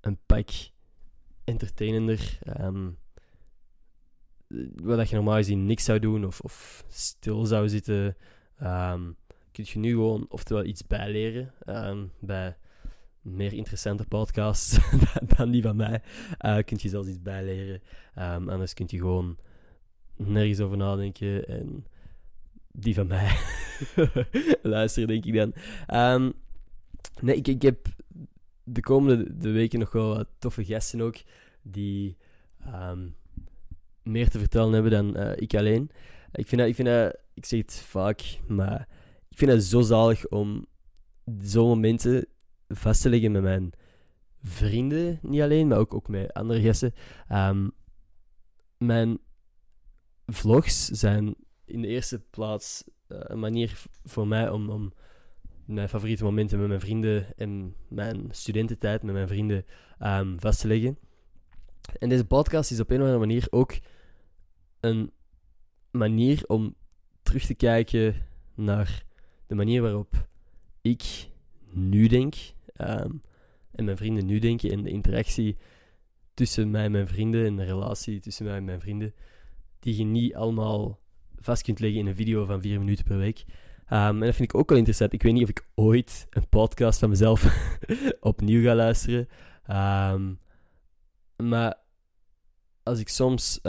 een 0.00 0.18
pak 0.26 0.48
entertainender. 1.44 2.38
Um, 2.60 2.98
wat 4.82 5.08
je 5.08 5.14
normaal 5.14 5.36
gezien 5.36 5.66
niks 5.66 5.84
zou 5.84 5.98
doen 5.98 6.24
of, 6.24 6.40
of 6.40 6.84
stil 6.88 7.44
zou 7.44 7.68
zitten, 7.68 8.16
um, 8.62 9.16
kun 9.52 9.64
je 9.66 9.78
nu 9.78 9.90
gewoon 9.90 10.26
oftewel 10.28 10.64
iets 10.64 10.86
bijleren 10.86 11.52
bij 12.20 12.56
meer 13.22 13.52
interessante 13.52 14.04
podcasts 14.04 14.78
dan 15.36 15.50
die 15.50 15.62
van 15.62 15.76
mij. 15.76 16.02
Uh, 16.40 16.58
kun 16.64 16.78
je 16.80 16.88
zelfs 16.88 17.08
iets 17.08 17.22
bijleren. 17.22 17.82
Um, 18.18 18.48
anders 18.48 18.74
kun 18.74 18.86
je 18.88 18.98
gewoon 18.98 19.36
nergens 20.16 20.60
over 20.60 20.76
nadenken 20.76 21.48
en 21.48 21.86
die 22.72 22.94
van 22.94 23.06
mij 23.06 23.36
luisteren, 24.62 25.08
denk 25.08 25.24
ik 25.24 25.34
dan. 25.34 25.54
nee, 27.20 27.36
ik, 27.36 27.48
ik 27.48 27.62
heb 27.62 27.86
de 28.64 28.80
komende 28.80 29.36
de 29.36 29.50
weken 29.50 29.78
nog 29.78 29.92
wel 29.92 30.14
wat 30.14 30.28
toffe 30.38 30.64
gasten 30.64 31.00
ook. 31.00 31.16
Die 31.62 32.16
ehm, 32.64 33.08
meer 34.02 34.28
te 34.28 34.38
vertellen 34.38 34.72
hebben 34.72 34.90
dan 34.90 35.16
eh, 35.16 35.32
ik 35.36 35.54
alleen. 35.54 35.90
Ik 36.32 36.48
vind 36.48 36.60
dat, 36.60 36.70
ik 36.70 36.74
vind 36.74 36.88
dat, 36.88 37.16
ik 37.34 37.44
zeg 37.44 37.60
het 37.60 37.74
vaak, 37.74 38.38
maar 38.48 38.88
ik 39.28 39.38
vind 39.38 39.50
het 39.50 39.64
zo 39.64 39.80
zalig 39.80 40.28
om 40.28 40.66
zo'n 41.40 41.68
momenten 41.68 42.26
vast 42.72 43.02
te 43.02 43.08
leggen 43.08 43.32
met 43.32 43.42
mijn 43.42 43.72
vrienden, 44.42 45.18
niet 45.22 45.40
alleen, 45.40 45.68
maar 45.68 45.78
ook, 45.78 45.94
ook 45.94 46.08
met 46.08 46.32
andere 46.32 46.60
gasten. 46.60 46.94
Ehm, 47.28 47.68
mijn 48.78 49.18
vlogs 50.26 50.86
zijn 50.86 51.34
in 51.64 51.82
de 51.82 51.88
eerste 51.88 52.20
plaats 52.30 52.84
uh, 53.08 53.18
een 53.20 53.38
manier 53.38 53.82
voor 54.04 54.28
mij 54.28 54.50
om, 54.50 54.70
om 54.70 54.92
mijn 55.64 55.88
favoriete 55.88 56.24
momenten 56.24 56.58
met 56.58 56.68
mijn 56.68 56.80
vrienden 56.80 57.36
en 57.36 57.74
mijn 57.88 58.28
studententijd 58.30 59.02
met 59.02 59.14
mijn 59.14 59.28
vrienden 59.28 59.64
um, 60.00 60.40
vast 60.40 60.60
te 60.60 60.66
leggen. 60.66 60.98
En 61.98 62.08
deze 62.08 62.26
podcast 62.26 62.70
is 62.70 62.80
op 62.80 62.90
een 62.90 62.96
of 62.96 63.02
andere 63.02 63.18
manier 63.18 63.46
ook 63.50 63.78
een 64.80 65.12
manier 65.90 66.44
om 66.46 66.74
terug 67.22 67.46
te 67.46 67.54
kijken 67.54 68.26
naar 68.54 69.04
de 69.46 69.54
manier 69.54 69.82
waarop 69.82 70.28
ik 70.80 71.28
nu 71.70 72.06
denk 72.06 72.34
um, 72.76 73.22
en 73.72 73.84
mijn 73.84 73.96
vrienden 73.96 74.26
nu 74.26 74.38
denken 74.38 74.70
en 74.70 74.82
de 74.82 74.90
interactie 74.90 75.56
tussen 76.34 76.70
mij 76.70 76.84
en 76.84 76.90
mijn 76.90 77.08
vrienden 77.08 77.46
en 77.46 77.56
de 77.56 77.64
relatie 77.64 78.20
tussen 78.20 78.44
mij 78.44 78.56
en 78.56 78.64
mijn 78.64 78.80
vrienden, 78.80 79.14
die 79.78 79.96
je 79.96 80.04
niet 80.04 80.34
allemaal 80.34 81.00
vast 81.36 81.62
kunt 81.62 81.80
leggen 81.80 82.00
in 82.00 82.06
een 82.06 82.14
video 82.14 82.44
van 82.44 82.60
vier 82.60 82.78
minuten 82.78 83.04
per 83.04 83.18
week. 83.18 83.44
Um, 83.90 83.98
en 83.98 84.20
dat 84.20 84.34
vind 84.34 84.52
ik 84.52 84.54
ook 84.54 84.68
wel 84.68 84.78
interessant. 84.78 85.12
Ik 85.12 85.22
weet 85.22 85.32
niet 85.32 85.42
of 85.42 85.48
ik 85.48 85.66
ooit 85.74 86.26
een 86.30 86.48
podcast 86.48 86.98
van 86.98 87.08
mezelf 87.08 87.68
opnieuw 88.20 88.62
ga 88.62 88.74
luisteren. 88.74 89.28
Um, 89.70 90.38
maar 91.36 91.74
als 92.82 93.00
ik 93.00 93.08
soms 93.08 93.60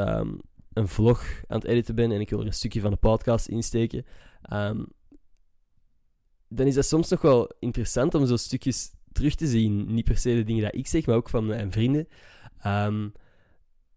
een 0.73 0.87
vlog 0.87 1.41
aan 1.47 1.57
het 1.57 1.67
editen 1.67 1.95
ben 1.95 2.11
en 2.11 2.19
ik 2.19 2.29
wil 2.29 2.39
er 2.39 2.45
een 2.45 2.53
stukje 2.53 2.81
van 2.81 2.91
de 2.91 2.97
podcast 2.97 3.47
insteken, 3.47 4.05
dan 6.55 6.67
is 6.67 6.75
dat 6.75 6.85
soms 6.85 7.09
nog 7.09 7.21
wel 7.21 7.51
interessant 7.59 8.15
om 8.15 8.25
zo 8.25 8.35
stukjes 8.35 8.91
terug 9.11 9.35
te 9.35 9.47
zien. 9.47 9.93
Niet 9.93 10.05
per 10.05 10.17
se 10.17 10.35
de 10.35 10.43
dingen 10.43 10.71
die 10.71 10.79
ik 10.79 10.87
zeg, 10.87 11.05
maar 11.05 11.15
ook 11.15 11.29
van 11.29 11.45
mijn 11.45 11.71
vrienden. 11.71 12.07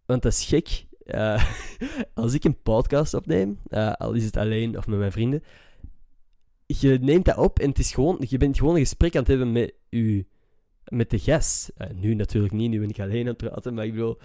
want 0.07 0.23
dat 0.23 0.33
is 0.33 0.45
gek. 0.45 0.87
Uh, 1.07 1.45
als 2.15 2.35
ik 2.35 2.45
een 2.45 2.63
podcast 2.63 3.15
opneem, 3.15 3.59
uh, 3.69 3.93
al 3.93 4.13
is 4.13 4.25
het 4.25 4.37
alleen 4.37 4.77
of 4.77 4.87
met 4.87 4.99
mijn 4.99 5.13
vrienden, 5.13 5.43
je 6.67 6.99
neemt 7.01 7.25
dat 7.25 7.37
op 7.37 7.59
en 7.59 7.69
het 7.69 7.79
is 7.79 7.93
gewoon, 7.93 8.25
je 8.29 8.37
bent 8.37 8.59
gewoon 8.59 8.75
een 8.75 8.81
gesprek 8.81 9.15
aan 9.15 9.21
het 9.21 9.29
hebben 9.29 9.53
met, 9.53 9.75
u, 9.91 10.27
met 10.85 11.11
de 11.11 11.19
gast. 11.19 11.73
Uh, 11.79 11.91
nu 11.95 12.15
natuurlijk 12.15 12.53
niet, 12.53 12.71
nu 12.71 12.81
ben 12.81 12.89
ik 12.89 13.01
alleen 13.01 13.21
aan 13.21 13.27
het 13.27 13.37
praten, 13.37 13.75
maar 13.75 13.85
ik 13.85 13.93
bedoel, 13.93 14.19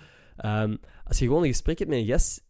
um, 0.46 0.80
als 1.04 1.20
je 1.20 1.26
gewoon 1.26 1.44
een 1.44 1.50
gesprek 1.50 1.80
hebt 1.80 1.90
met 1.90 2.00
een 2.00 2.06
gast, 2.06 2.44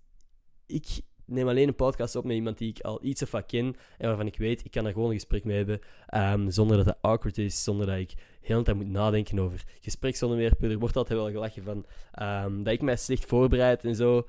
ik 0.65 1.01
neem 1.31 1.47
alleen 1.47 1.67
een 1.67 1.75
podcast 1.75 2.15
op 2.15 2.23
met 2.23 2.35
iemand 2.35 2.57
die 2.57 2.69
ik 2.69 2.79
al 2.79 3.03
iets 3.03 3.21
of 3.21 3.31
wat 3.31 3.45
ken 3.45 3.75
en 3.97 4.07
waarvan 4.07 4.27
ik 4.27 4.37
weet, 4.37 4.65
ik 4.65 4.71
kan 4.71 4.85
er 4.85 4.91
gewoon 4.91 5.07
een 5.07 5.13
gesprek 5.13 5.43
mee 5.43 5.57
hebben, 5.57 5.79
um, 6.15 6.51
zonder 6.51 6.77
dat 6.77 6.85
het 6.85 6.97
awkward 7.01 7.37
is, 7.37 7.63
zonder 7.63 7.85
dat 7.85 7.97
ik 7.97 8.13
heel 8.41 8.57
de 8.57 8.63
tijd 8.63 8.77
moet 8.77 8.87
nadenken 8.87 9.39
over 9.39 9.63
gespreksonderwerpen. 9.81 10.71
Er 10.71 10.79
wordt 10.79 10.95
altijd 10.95 11.19
wel 11.19 11.31
gelachen 11.31 11.63
van 11.63 11.85
um, 12.27 12.63
dat 12.63 12.73
ik 12.73 12.81
mij 12.81 12.95
slecht 12.95 13.25
voorbereid 13.25 13.83
en 13.83 13.95
zo. 13.95 14.27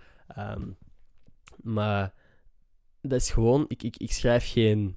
maar 1.56 2.14
dat 3.00 3.20
is 3.20 3.30
gewoon, 3.30 3.64
ik, 3.68 3.82
ik, 3.82 3.96
ik 3.96 4.12
schrijf 4.12 4.52
geen 4.52 4.96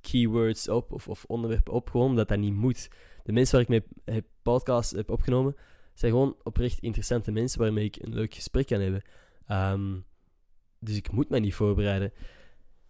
keywords 0.00 0.68
op 0.68 0.92
of, 0.92 1.08
of 1.08 1.24
onderwerpen 1.24 1.72
op, 1.72 1.90
gewoon 1.90 2.06
omdat 2.06 2.28
dat 2.28 2.38
niet 2.38 2.54
moet. 2.54 2.88
De 3.22 3.32
mensen 3.32 3.54
waar 3.54 3.62
ik 3.62 3.68
mee 3.68 4.14
heb 4.14 4.26
podcast 4.42 4.90
heb 4.90 5.10
opgenomen, 5.10 5.56
zijn 5.94 6.12
gewoon 6.12 6.36
oprecht 6.42 6.78
interessante 6.78 7.32
mensen 7.32 7.60
waarmee 7.60 7.84
ik 7.84 7.96
een 7.96 8.14
leuk 8.14 8.34
gesprek 8.34 8.66
kan 8.66 8.80
hebben. 8.80 9.02
Dus 10.80 10.96
ik 10.96 11.10
moet 11.10 11.28
mij 11.28 11.40
niet 11.40 11.54
voorbereiden. 11.54 12.12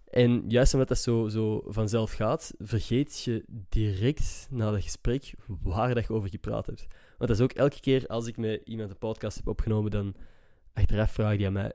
En 0.05 0.45
juist 0.49 0.73
omdat 0.73 0.89
dat 0.89 0.99
zo, 0.99 1.29
zo 1.29 1.63
vanzelf 1.67 2.13
gaat, 2.13 2.55
vergeet 2.59 3.23
je 3.23 3.45
direct 3.69 4.47
na 4.51 4.71
dat 4.71 4.83
gesprek 4.83 5.35
waar 5.63 5.95
dat 5.95 6.07
je 6.07 6.13
over 6.13 6.29
gepraat 6.29 6.67
hebt. 6.67 6.87
Want 7.19 7.31
dat 7.31 7.31
is 7.31 7.41
ook 7.41 7.53
elke 7.53 7.81
keer 7.81 8.07
als 8.07 8.27
ik 8.27 8.37
met 8.37 8.61
iemand 8.65 8.91
een 8.91 8.99
podcast 8.99 9.37
heb 9.37 9.49
opgenomen, 9.49 9.91
dan 9.91 10.15
achteraf 10.73 11.11
vraag 11.11 11.37
die 11.37 11.47
aan 11.47 11.53
mij, 11.53 11.73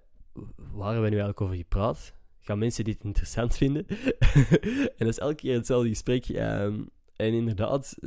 waar 0.55 0.91
hebben 0.91 1.03
we 1.03 1.09
nu 1.09 1.19
eigenlijk 1.19 1.41
over 1.41 1.55
gepraat? 1.55 2.13
gaan 2.45 2.59
mensen 2.59 2.83
dit 2.83 3.03
interessant 3.03 3.57
vinden? 3.57 3.87
en 4.97 4.97
dat 4.97 5.07
is 5.07 5.19
elke 5.19 5.35
keer 5.35 5.55
hetzelfde 5.55 5.89
gesprek. 5.89 6.27
Um, 6.27 6.89
en 7.15 7.33
inderdaad, 7.33 7.97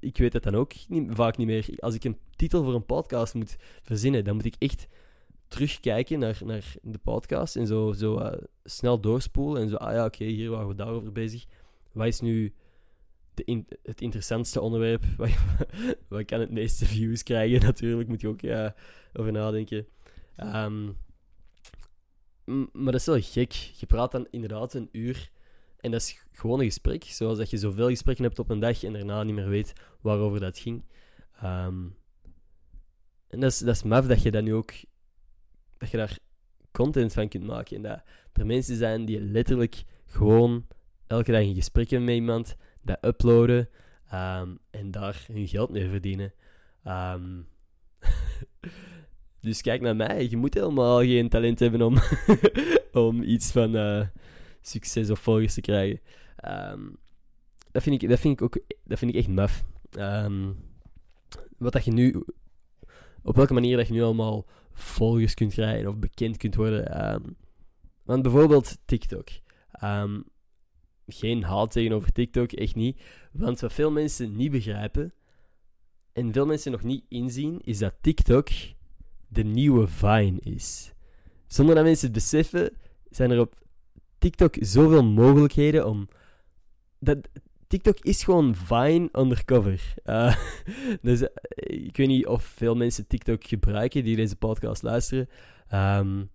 ik 0.00 0.18
weet 0.18 0.32
het 0.32 0.42
dan 0.42 0.54
ook 0.54 0.72
niet, 0.88 1.08
vaak 1.14 1.36
niet 1.36 1.46
meer. 1.46 1.66
Als 1.76 1.94
ik 1.94 2.04
een 2.04 2.18
titel 2.36 2.64
voor 2.64 2.74
een 2.74 2.86
podcast 2.86 3.34
moet 3.34 3.56
verzinnen, 3.82 4.24
dan 4.24 4.34
moet 4.34 4.44
ik 4.44 4.54
echt 4.58 4.86
terugkijken 5.52 6.18
naar, 6.18 6.38
naar 6.44 6.74
de 6.82 6.98
podcast 6.98 7.56
en 7.56 7.66
zo, 7.66 7.92
zo 7.92 8.18
uh, 8.18 8.32
snel 8.64 9.00
doorspoelen. 9.00 9.62
En 9.62 9.68
zo, 9.68 9.76
ah 9.76 9.92
ja, 9.92 10.04
oké, 10.04 10.24
hier 10.24 10.50
waren 10.50 10.68
we 10.68 10.74
daarover 10.74 11.12
bezig. 11.12 11.44
Wat 11.92 12.06
is 12.06 12.20
nu 12.20 12.54
de 13.34 13.44
in, 13.44 13.66
het 13.82 14.00
interessantste 14.00 14.60
onderwerp? 14.60 15.04
Wat, 16.08 16.24
kan 16.24 16.40
het 16.40 16.50
meeste 16.50 16.86
views 16.86 17.22
krijgen? 17.22 17.60
Natuurlijk 17.66 18.08
moet 18.08 18.20
je 18.20 18.28
ook 18.28 18.40
ja, 18.40 18.74
over 19.12 19.32
nadenken. 19.32 19.86
Um, 20.38 20.96
maar 22.72 22.92
dat 22.92 23.00
is 23.00 23.06
wel 23.06 23.20
gek. 23.20 23.52
Je 23.52 23.86
praat 23.86 24.12
dan 24.12 24.26
inderdaad 24.30 24.74
een 24.74 24.88
uur. 24.92 25.30
En 25.80 25.90
dat 25.90 26.00
is 26.00 26.26
gewoon 26.32 26.58
een 26.58 26.64
gesprek. 26.64 27.04
Zoals 27.04 27.38
dat 27.38 27.50
je 27.50 27.56
zoveel 27.56 27.88
gesprekken 27.88 28.24
hebt 28.24 28.38
op 28.38 28.50
een 28.50 28.60
dag 28.60 28.84
en 28.84 28.92
daarna 28.92 29.22
niet 29.22 29.34
meer 29.34 29.48
weet 29.48 29.72
waarover 30.00 30.40
dat 30.40 30.58
ging. 30.58 30.84
Ehm, 31.40 31.86
en 33.28 33.40
dat 33.40 33.50
is, 33.50 33.58
dat 33.58 33.74
is 33.74 33.82
maf 33.82 34.06
dat 34.06 34.22
je 34.22 34.30
dan 34.30 34.44
nu 34.44 34.54
ook... 34.54 34.72
Dat 35.82 35.90
je 35.90 35.96
daar 35.96 36.18
content 36.70 37.12
van 37.12 37.28
kunt 37.28 37.44
maken. 37.44 37.76
En 37.76 37.82
dat 37.82 38.02
er 38.32 38.46
mensen 38.46 38.76
zijn 38.76 39.04
die 39.04 39.20
letterlijk 39.20 39.82
gewoon 40.06 40.66
elke 41.06 41.32
dag 41.32 41.40
een 41.40 41.54
gesprek 41.54 41.90
hebben 41.90 42.08
met 42.08 42.16
iemand, 42.16 42.56
dat 42.82 42.98
uploaden 43.04 43.68
um, 44.14 44.58
en 44.70 44.90
daar 44.90 45.24
hun 45.32 45.48
geld 45.48 45.70
mee 45.70 45.88
verdienen. 45.88 46.32
Um, 46.86 47.46
Dus 49.40 49.60
kijk 49.60 49.80
naar 49.80 49.96
mij. 49.96 50.28
Je 50.28 50.36
moet 50.36 50.54
helemaal 50.54 50.98
geen 50.98 51.28
talent 51.28 51.58
hebben 51.58 51.82
om, 51.82 51.96
om 53.08 53.22
iets 53.22 53.50
van 53.50 53.76
uh, 53.76 54.06
succes 54.60 55.10
of 55.10 55.18
volgers 55.18 55.54
te 55.54 55.60
krijgen. 55.60 56.00
Um, 56.48 56.96
dat, 57.70 57.82
vind 57.82 58.02
ik, 58.02 58.08
dat, 58.08 58.20
vind 58.20 58.40
ik 58.40 58.42
ook, 58.42 58.58
dat 58.84 58.98
vind 58.98 59.10
ik 59.10 59.16
echt 59.16 59.28
maf. 59.28 59.64
Wat 61.58 61.72
dat 61.72 61.84
je 61.84 61.92
nu... 61.92 62.24
Op 63.22 63.36
welke 63.36 63.52
manier 63.52 63.76
dat 63.76 63.86
je 63.86 63.92
nu 63.92 64.02
allemaal 64.02 64.46
volgers 64.74 65.34
kunt 65.34 65.52
krijgen 65.52 65.88
of 65.88 65.96
bekend 65.96 66.36
kunt 66.36 66.54
worden. 66.54 67.12
Um, 67.14 67.36
want 68.02 68.22
bijvoorbeeld 68.22 68.78
TikTok. 68.84 69.28
geen 71.06 71.42
haat 71.42 71.70
tegenover 71.70 72.12
TikTok, 72.12 72.52
echt 72.52 72.74
niet. 72.74 73.00
Want 73.32 73.60
wat 73.60 73.72
veel 73.72 73.90
mensen 73.90 74.36
niet 74.36 74.50
begrijpen 74.50 75.12
en 76.12 76.32
veel 76.32 76.46
mensen 76.46 76.72
nog 76.72 76.82
niet 76.82 77.04
inzien, 77.08 77.60
is 77.60 77.78
dat 77.78 77.94
TikTok 78.00 78.48
de 79.28 79.44
nieuwe 79.44 79.88
Vine 79.88 80.40
is. 80.40 80.92
Zonder 81.46 81.74
dat 81.74 81.84
mensen 81.84 82.06
het 82.06 82.14
beseffen, 82.14 82.76
zijn 83.10 83.30
er 83.30 83.40
op 83.40 83.60
TikTok 84.18 84.54
zoveel 84.60 85.04
mogelijkheden 85.04 85.86
om. 85.86 86.08
Dat, 86.98 87.28
TikTok 87.72 87.98
is 88.00 88.24
gewoon 88.24 88.54
Vine 88.54 89.08
undercover. 89.12 89.94
Uh, 90.04 90.36
dus 91.02 91.22
uh, 91.22 91.28
ik 91.56 91.96
weet 91.96 92.06
niet 92.06 92.26
of 92.26 92.44
veel 92.44 92.74
mensen 92.74 93.06
TikTok 93.06 93.44
gebruiken 93.44 94.04
die 94.04 94.16
deze 94.16 94.36
podcast 94.36 94.82
luisteren. 94.82 95.28
Um, 95.74 96.30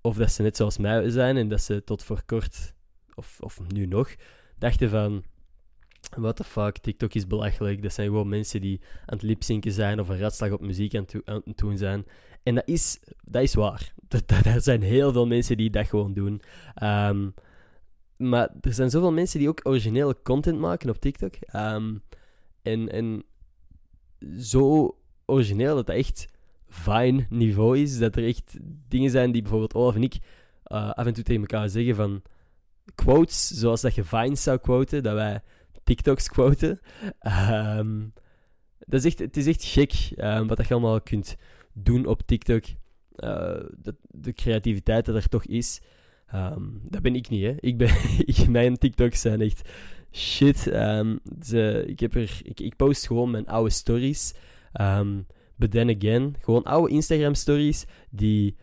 of 0.00 0.16
dat 0.16 0.32
ze 0.32 0.42
net 0.42 0.56
zoals 0.56 0.78
mij 0.78 1.10
zijn 1.10 1.36
en 1.36 1.48
dat 1.48 1.60
ze 1.60 1.84
tot 1.84 2.02
voor 2.02 2.22
kort, 2.26 2.74
of, 3.14 3.40
of 3.40 3.60
nu 3.68 3.86
nog, 3.86 4.14
dachten 4.58 4.90
van 4.90 5.24
What 6.16 6.36
the 6.36 6.44
fuck, 6.44 6.78
TikTok 6.78 7.14
is 7.14 7.26
belachelijk. 7.26 7.82
Dat 7.82 7.92
zijn 7.92 8.06
gewoon 8.06 8.28
mensen 8.28 8.60
die 8.60 8.80
aan 8.80 9.16
het 9.16 9.22
lipzinken 9.22 9.72
zijn 9.72 10.00
of 10.00 10.08
een 10.08 10.18
ratslag 10.18 10.50
op 10.50 10.60
muziek 10.60 10.94
aan, 10.94 11.06
het 11.24 11.58
doen 11.58 11.78
zijn. 11.78 12.04
En 12.42 12.54
dat 12.54 12.68
is, 12.68 13.00
dat 13.24 13.42
is 13.42 13.54
waar. 13.54 13.94
Er 14.44 14.60
zijn 14.60 14.82
heel 14.82 15.12
veel 15.12 15.26
mensen 15.26 15.56
die 15.56 15.70
dat 15.70 15.86
gewoon 15.86 16.12
doen. 16.12 16.42
Ehm, 16.74 17.28
maar 18.28 18.48
er 18.60 18.72
zijn 18.72 18.90
zoveel 18.90 19.12
mensen 19.12 19.38
die 19.38 19.48
ook 19.48 19.60
originele 19.62 20.16
content 20.22 20.58
maken 20.58 20.90
op 20.90 21.00
TikTok. 21.00 21.34
Um, 21.56 22.02
en, 22.62 22.92
en 22.92 23.22
zo 24.38 24.96
origineel 25.26 25.74
dat 25.74 25.86
dat 25.86 25.96
echt 25.96 26.26
fine 26.68 27.26
niveau 27.30 27.78
is. 27.78 27.98
Dat 27.98 28.16
er 28.16 28.26
echt 28.26 28.58
dingen 28.88 29.10
zijn 29.10 29.32
die 29.32 29.42
bijvoorbeeld 29.42 29.74
Olaf 29.74 29.94
en 29.94 30.02
ik 30.02 30.14
uh, 30.66 30.90
af 30.90 31.06
en 31.06 31.12
toe 31.12 31.24
tegen 31.24 31.40
elkaar 31.40 31.68
zeggen 31.68 31.94
van 31.94 32.22
quotes, 32.94 33.48
zoals 33.48 33.80
dat 33.80 33.94
je 33.94 34.04
Vines 34.04 34.42
zou 34.42 34.58
quoten, 34.58 35.02
dat 35.02 35.14
wij 35.14 35.40
TikToks 35.84 36.28
quoten. 36.28 36.80
Um, 37.78 38.12
dat 38.78 39.00
is 39.00 39.04
echt, 39.04 39.18
het 39.18 39.36
is 39.36 39.46
echt 39.46 39.64
gek 39.64 39.92
um, 40.16 40.46
wat 40.46 40.68
je 40.68 40.74
allemaal 40.74 41.00
kunt 41.00 41.36
doen 41.72 42.06
op 42.06 42.22
TikTok. 42.26 42.64
De, 43.14 43.94
de, 44.10 44.32
creativiteit 44.32 45.04
dat 45.04 45.14
er 45.14 45.28
toch 45.28 45.46
is. 45.46 45.80
Um, 46.34 46.80
dat 46.82 47.02
ben 47.02 47.14
ik 47.14 47.28
niet, 47.28 47.42
hè. 47.42 47.54
Ik 47.60 47.76
ben, 47.76 47.90
mijn 48.50 48.76
TikToks 48.76 49.20
zijn 49.20 49.40
echt 49.40 49.68
shit. 50.12 50.58
ze, 51.42 51.84
ik, 51.86 52.00
heb 52.00 52.14
er, 52.14 52.40
ik, 52.42 52.60
ik, 52.60 52.76
post 52.76 53.06
gewoon 53.06 53.30
mijn 53.30 53.46
oude 53.46 53.70
stories. 53.70 54.34
But 55.56 55.70
then 55.70 55.96
again, 55.96 56.34
gewoon 56.40 56.62
oude 56.62 56.92
Instagram 56.92 57.34
stories 57.34 57.84
die 58.10 58.56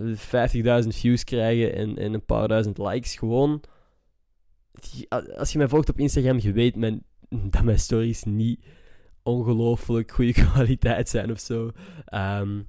50.000 0.00 0.88
views 0.88 1.24
krijgen 1.24 1.74
en, 1.74 1.96
en 1.96 2.14
een 2.14 2.24
paar 2.24 2.48
duizend 2.48 2.78
likes. 2.78 3.16
Gewoon, 3.16 3.62
als 5.36 5.52
je 5.52 5.58
mij 5.58 5.68
volgt 5.68 5.88
op 5.88 5.98
Instagram, 5.98 6.38
je 6.38 6.52
weet 6.52 6.76
men, 6.76 7.02
dat 7.50 7.62
mijn 7.62 7.78
stories 7.78 8.24
niet 8.24 8.64
ongelooflijk 9.22 10.10
goede 10.10 10.32
kwaliteit 10.52 11.08
zijn 11.08 11.30
of 11.30 11.40
zo. 11.40 11.70
Ehm, 12.04 12.62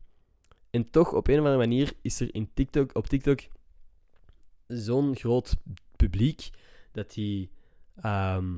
en 0.69 0.89
toch, 0.91 1.13
op 1.13 1.27
een 1.27 1.39
of 1.39 1.39
andere 1.39 1.57
manier, 1.57 1.93
is 2.01 2.19
er 2.19 2.33
in 2.33 2.49
TikTok, 2.53 2.95
op 2.95 3.07
TikTok 3.07 3.39
zo'n 4.67 5.15
groot 5.15 5.55
publiek 5.95 6.49
dat 6.91 7.13
die... 7.13 7.49
Ehm, 7.95 8.55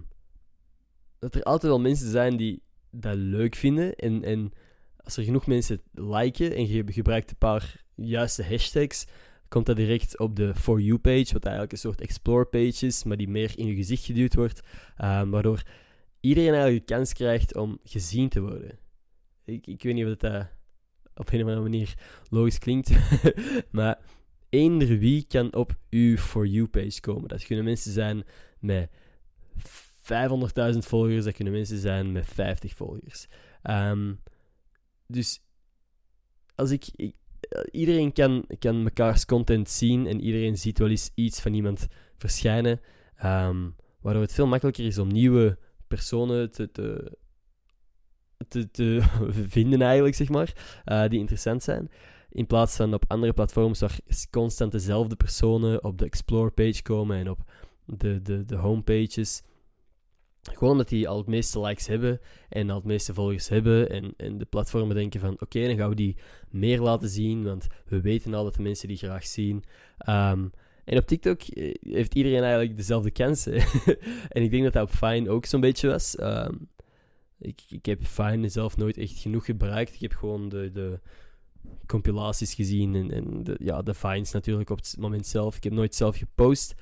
dat 1.20 1.36
er 1.36 1.44
altijd 1.44 1.72
wel 1.72 1.82
mensen 1.82 2.10
zijn 2.12 2.38
die 2.38 2.62
dat 2.92 3.16
leuk 3.16 3.56
vinden. 3.56 3.96
En, 3.96 4.24
en 4.24 4.52
als 4.98 5.18
er 5.18 5.24
genoeg 5.24 5.48
mensen 5.48 5.82
liken 5.92 6.56
en 6.56 6.68
je 6.68 6.84
gebruikt 6.88 7.30
een 7.30 7.38
paar 7.38 7.84
juiste 7.96 8.44
hashtags, 8.44 9.06
komt 9.48 9.66
dat 9.66 9.76
direct 9.76 10.20
op 10.20 10.36
de 10.36 10.56
For 10.56 10.82
You-page, 10.82 11.34
wat 11.34 11.44
eigenlijk 11.44 11.72
een 11.72 11.78
soort 11.78 12.02
explore-page 12.02 12.86
is, 12.86 13.04
maar 13.04 13.18
die 13.18 13.30
meer 13.30 13.52
in 13.56 13.68
je 13.68 13.76
gezicht 13.76 14.06
geduwd 14.06 14.36
wordt, 14.36 14.62
um, 15.02 15.30
waardoor 15.30 15.64
iedereen 16.20 16.54
eigenlijk 16.54 16.88
de 16.88 16.94
kans 16.94 17.14
krijgt 17.14 17.56
om 17.56 17.80
gezien 17.84 18.30
te 18.30 18.42
worden. 18.42 18.80
Ik, 19.46 19.68
ik 19.68 19.84
weet 19.84 19.94
niet 19.94 20.06
of 20.06 20.16
dat 20.16 20.48
op 21.16 21.32
een 21.32 21.42
of 21.42 21.48
andere 21.48 21.62
manier 21.62 21.94
logisch 22.30 22.60
klinkt, 22.60 22.92
maar 23.72 24.00
eender 24.50 24.98
wie 24.98 25.26
kan 25.28 25.54
op 25.54 25.78
uw 25.90 26.18
For 26.18 26.48
You-page 26.48 27.00
komen. 27.00 27.28
Dat 27.28 27.46
kunnen 27.46 27.66
mensen 27.66 27.92
zijn 27.92 28.24
met 28.60 28.90
500.000 30.74 30.78
volgers, 30.78 31.24
dat 31.24 31.34
kunnen 31.34 31.54
mensen 31.54 31.78
zijn 31.78 32.12
met 32.12 32.26
50 32.26 32.74
volgers. 32.74 33.28
Um, 33.64 34.20
dus 35.08 35.42
als 36.56 36.72
ik, 36.72 37.14
iedereen 37.72 38.14
kan, 38.14 38.46
kan 38.60 38.84
mekaars 38.84 39.26
content 39.26 39.70
zien 39.70 40.08
en 40.08 40.22
iedereen 40.22 40.58
ziet 40.58 40.80
wel 40.80 40.90
eens 40.90 41.12
iets 41.16 41.42
van 41.42 41.54
iemand 41.54 41.88
verschijnen, 42.18 42.80
um, 43.26 43.76
waardoor 44.02 44.22
het 44.22 44.34
veel 44.34 44.48
makkelijker 44.48 44.86
is 44.86 44.98
om 44.98 45.08
nieuwe 45.08 45.58
personen 45.88 46.52
te, 46.52 46.72
te, 46.72 47.18
te, 48.72 49.02
vinden 49.48 49.82
eigenlijk, 49.82 50.16
zeg 50.16 50.30
maar, 50.30 50.54
uh, 50.86 51.10
die 51.10 51.20
interessant 51.20 51.64
zijn. 51.64 51.90
In 52.32 52.48
plaats 52.48 52.76
van 52.76 52.94
op 52.94 53.04
andere 53.08 53.34
platforms 53.34 53.80
waar 53.80 54.00
constant 54.32 54.72
dezelfde 54.72 55.16
personen 55.16 55.84
op 55.84 55.98
de 55.98 56.06
explore 56.06 56.52
page 56.52 56.82
komen 56.82 57.18
en 57.18 57.30
op 57.30 57.40
de, 57.86 58.22
de, 58.22 58.46
de 58.46 58.56
homepages. 58.56 59.42
Gewoon 60.42 60.72
omdat 60.72 60.90
die 60.90 61.08
al 61.08 61.18
het 61.18 61.28
meeste 61.28 61.60
likes 61.60 61.88
hebben 61.88 62.20
en 62.50 62.70
al 62.70 62.76
het 62.76 62.86
meeste 62.86 63.14
volgers 63.14 63.50
hebben. 63.50 63.90
En, 63.90 64.14
en 64.18 64.38
de 64.38 64.46
platformen 64.46 64.96
denken 64.96 65.20
van 65.20 65.34
oké, 65.40 65.68
dan 65.68 65.78
gaan 65.78 65.90
we 65.90 65.96
die 65.96 66.18
meer 66.50 66.82
laten 66.82 67.10
zien. 67.10 67.44
Want 67.44 67.68
we 67.86 68.02
weten 68.02 68.34
al 68.34 68.44
dat 68.44 68.56
de 68.56 68.62
mensen 68.62 68.88
die 68.88 68.98
graag 68.98 69.26
zien. 69.26 69.64
Ehm, 69.98 70.48
en 70.86 70.98
op 70.98 71.08
TikTok 71.08 71.42
eh, 71.42 71.74
heeft 71.82 72.16
iedereen 72.16 72.42
eigenlijk 72.42 72.78
dezelfde 72.78 73.12
kansen. 73.12 73.54
en 74.36 74.44
ik 74.44 74.52
denk 74.52 74.64
dat 74.64 74.74
dat 74.74 74.84
op 74.84 74.96
Fine 74.96 75.30
ook 75.30 75.46
zo'n 75.46 75.62
beetje 75.62 75.88
was. 75.88 76.16
Ehm, 76.16 76.54
ik, 77.40 77.62
ik 77.70 77.86
heb 77.86 78.04
Fine 78.04 78.50
zelf 78.50 78.78
nooit 78.78 78.98
echt 78.98 79.20
genoeg 79.20 79.46
gebruikt. 79.46 79.94
Ik 79.94 80.02
heb 80.02 80.14
gewoon 80.14 80.50
de, 80.50 80.72
de 80.72 81.00
compilaties 81.86 82.54
gezien 82.54 82.96
en, 82.96 83.12
en 83.12 83.44
de, 83.44 83.56
ja, 83.60 83.82
de 83.82 83.94
Fines 83.94 84.32
natuurlijk 84.32 84.70
op 84.70 84.78
het 84.78 84.96
moment 85.00 85.28
zelf. 85.28 85.56
Ik 85.56 85.64
heb 85.64 85.74
nooit 85.74 85.96
zelf 85.96 86.18
gepost. 86.18 86.76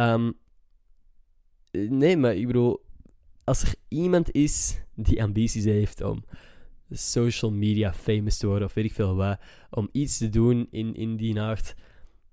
Um, 0.00 0.38
nee, 1.70 2.16
maar 2.16 2.34
ik 2.34 2.46
bedoel, 2.46 2.84
als 3.44 3.62
er 3.62 3.74
iemand 3.88 4.32
is 4.32 4.80
die 4.94 5.22
ambities 5.22 5.64
heeft 5.64 6.00
om 6.00 6.24
social 6.90 7.52
media 7.52 7.94
famous 7.94 8.38
te 8.38 8.46
worden, 8.46 8.68
of 8.68 8.74
weet 8.74 8.84
ik 8.84 8.92
veel 8.92 9.14
wat, 9.14 9.40
om 9.70 9.88
iets 9.92 10.18
te 10.18 10.28
doen 10.28 10.66
in, 10.70 10.94
in 10.94 11.16
die 11.16 11.40
aard, 11.40 11.74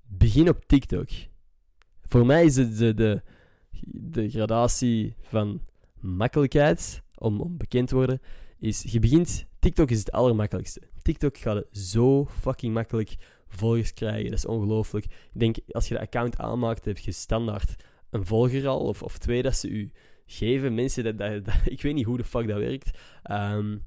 begin 0.08 0.50
op 0.50 0.66
TikTok. 0.66 1.10
Voor 2.02 2.26
mij 2.26 2.46
is 2.46 2.56
het 2.56 2.78
de, 2.78 2.94
de, 2.94 3.22
de 3.86 4.30
gradatie 4.30 5.16
van 5.22 5.62
makkelijkheid 6.00 7.04
om, 7.16 7.42
om 7.42 7.58
bekend 7.58 7.88
te 7.88 7.96
worden, 7.96 8.22
is 8.60 8.82
je 8.82 9.00
begint, 9.00 9.46
TikTok 9.64 9.90
is 9.90 10.00
het 10.00 10.12
allermakkelijkste. 10.12 10.82
TikTok 11.02 11.38
gaat 11.38 11.66
zo 11.72 12.26
fucking 12.26 12.74
makkelijk 12.74 13.16
volgers 13.48 13.94
krijgen, 13.94 14.30
dat 14.30 14.38
is 14.38 14.46
ongelooflijk. 14.46 15.06
Ik 15.06 15.40
denk, 15.40 15.58
als 15.72 15.88
je 15.88 15.94
de 15.94 16.00
account 16.00 16.38
aanmaakt, 16.38 16.86
heb 16.86 16.98
je 16.98 17.12
standaard 17.12 17.76
een 18.10 18.26
volger 18.26 18.68
al, 18.68 18.80
of, 18.80 19.04
of 19.04 19.18
twee 19.18 19.42
dat 19.42 19.56
ze 19.56 19.70
u 19.70 19.92
geven. 20.26 20.74
Mensen, 20.74 21.04
dat, 21.04 21.18
dat, 21.18 21.56
ik 21.66 21.82
weet 21.82 21.94
niet 21.94 22.06
hoe 22.06 22.18
de 22.18 22.24
fuck 22.24 22.48
dat 22.48 22.58
werkt. 22.58 22.98
Ehm, 23.24 23.78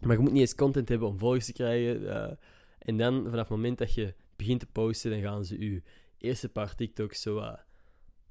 maar 0.00 0.16
je 0.16 0.22
moet 0.22 0.32
niet 0.32 0.40
eens 0.40 0.54
content 0.54 0.88
hebben 0.88 1.08
om 1.08 1.18
volgers 1.18 1.46
te 1.46 1.52
krijgen. 1.52 2.02
Uh, 2.02 2.30
en 2.78 2.96
dan, 2.96 3.22
vanaf 3.22 3.48
het 3.48 3.56
moment 3.56 3.78
dat 3.78 3.94
je 3.94 4.14
begint 4.36 4.60
te 4.60 4.66
posten, 4.66 5.10
dan 5.10 5.20
gaan 5.20 5.44
ze 5.44 5.58
je 5.58 5.82
eerste 6.18 6.48
paar 6.48 6.74
TikToks 6.74 7.22
zo 7.22 7.56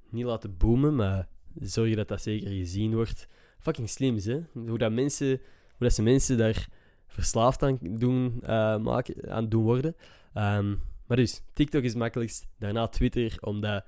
niet 0.10 0.26
laten 0.26 0.58
boomen, 0.58 0.96
maar 0.96 1.28
zorgen 1.60 1.96
dat 1.96 2.08
dat 2.08 2.22
zeker 2.22 2.50
gezien 2.50 2.94
wordt. 2.94 3.28
Fucking 3.60 3.90
slim, 3.90 4.18
hè? 4.18 4.40
Hoe 4.54 4.78
dat, 4.78 4.92
mensen, 4.92 5.42
hoe 5.80 5.88
dat 5.88 5.94
ze 5.94 6.02
mensen 6.02 6.38
daar 6.38 6.68
verslaafd 7.08 7.64
aan 7.64 7.78
doen, 7.82 8.40
uh, 8.44 8.78
maken, 8.78 9.32
aan 9.32 9.50
doen 9.50 9.64
worden. 9.64 9.96
Um, 10.34 10.82
maar 11.08 11.18
dus, 11.18 11.42
TikTok 11.54 11.84
is 11.84 11.90
het 11.90 12.00
makkelijkst. 12.00 12.48
Daarna 12.58 12.88
Twitter, 12.88 13.38
omdat 13.40 13.86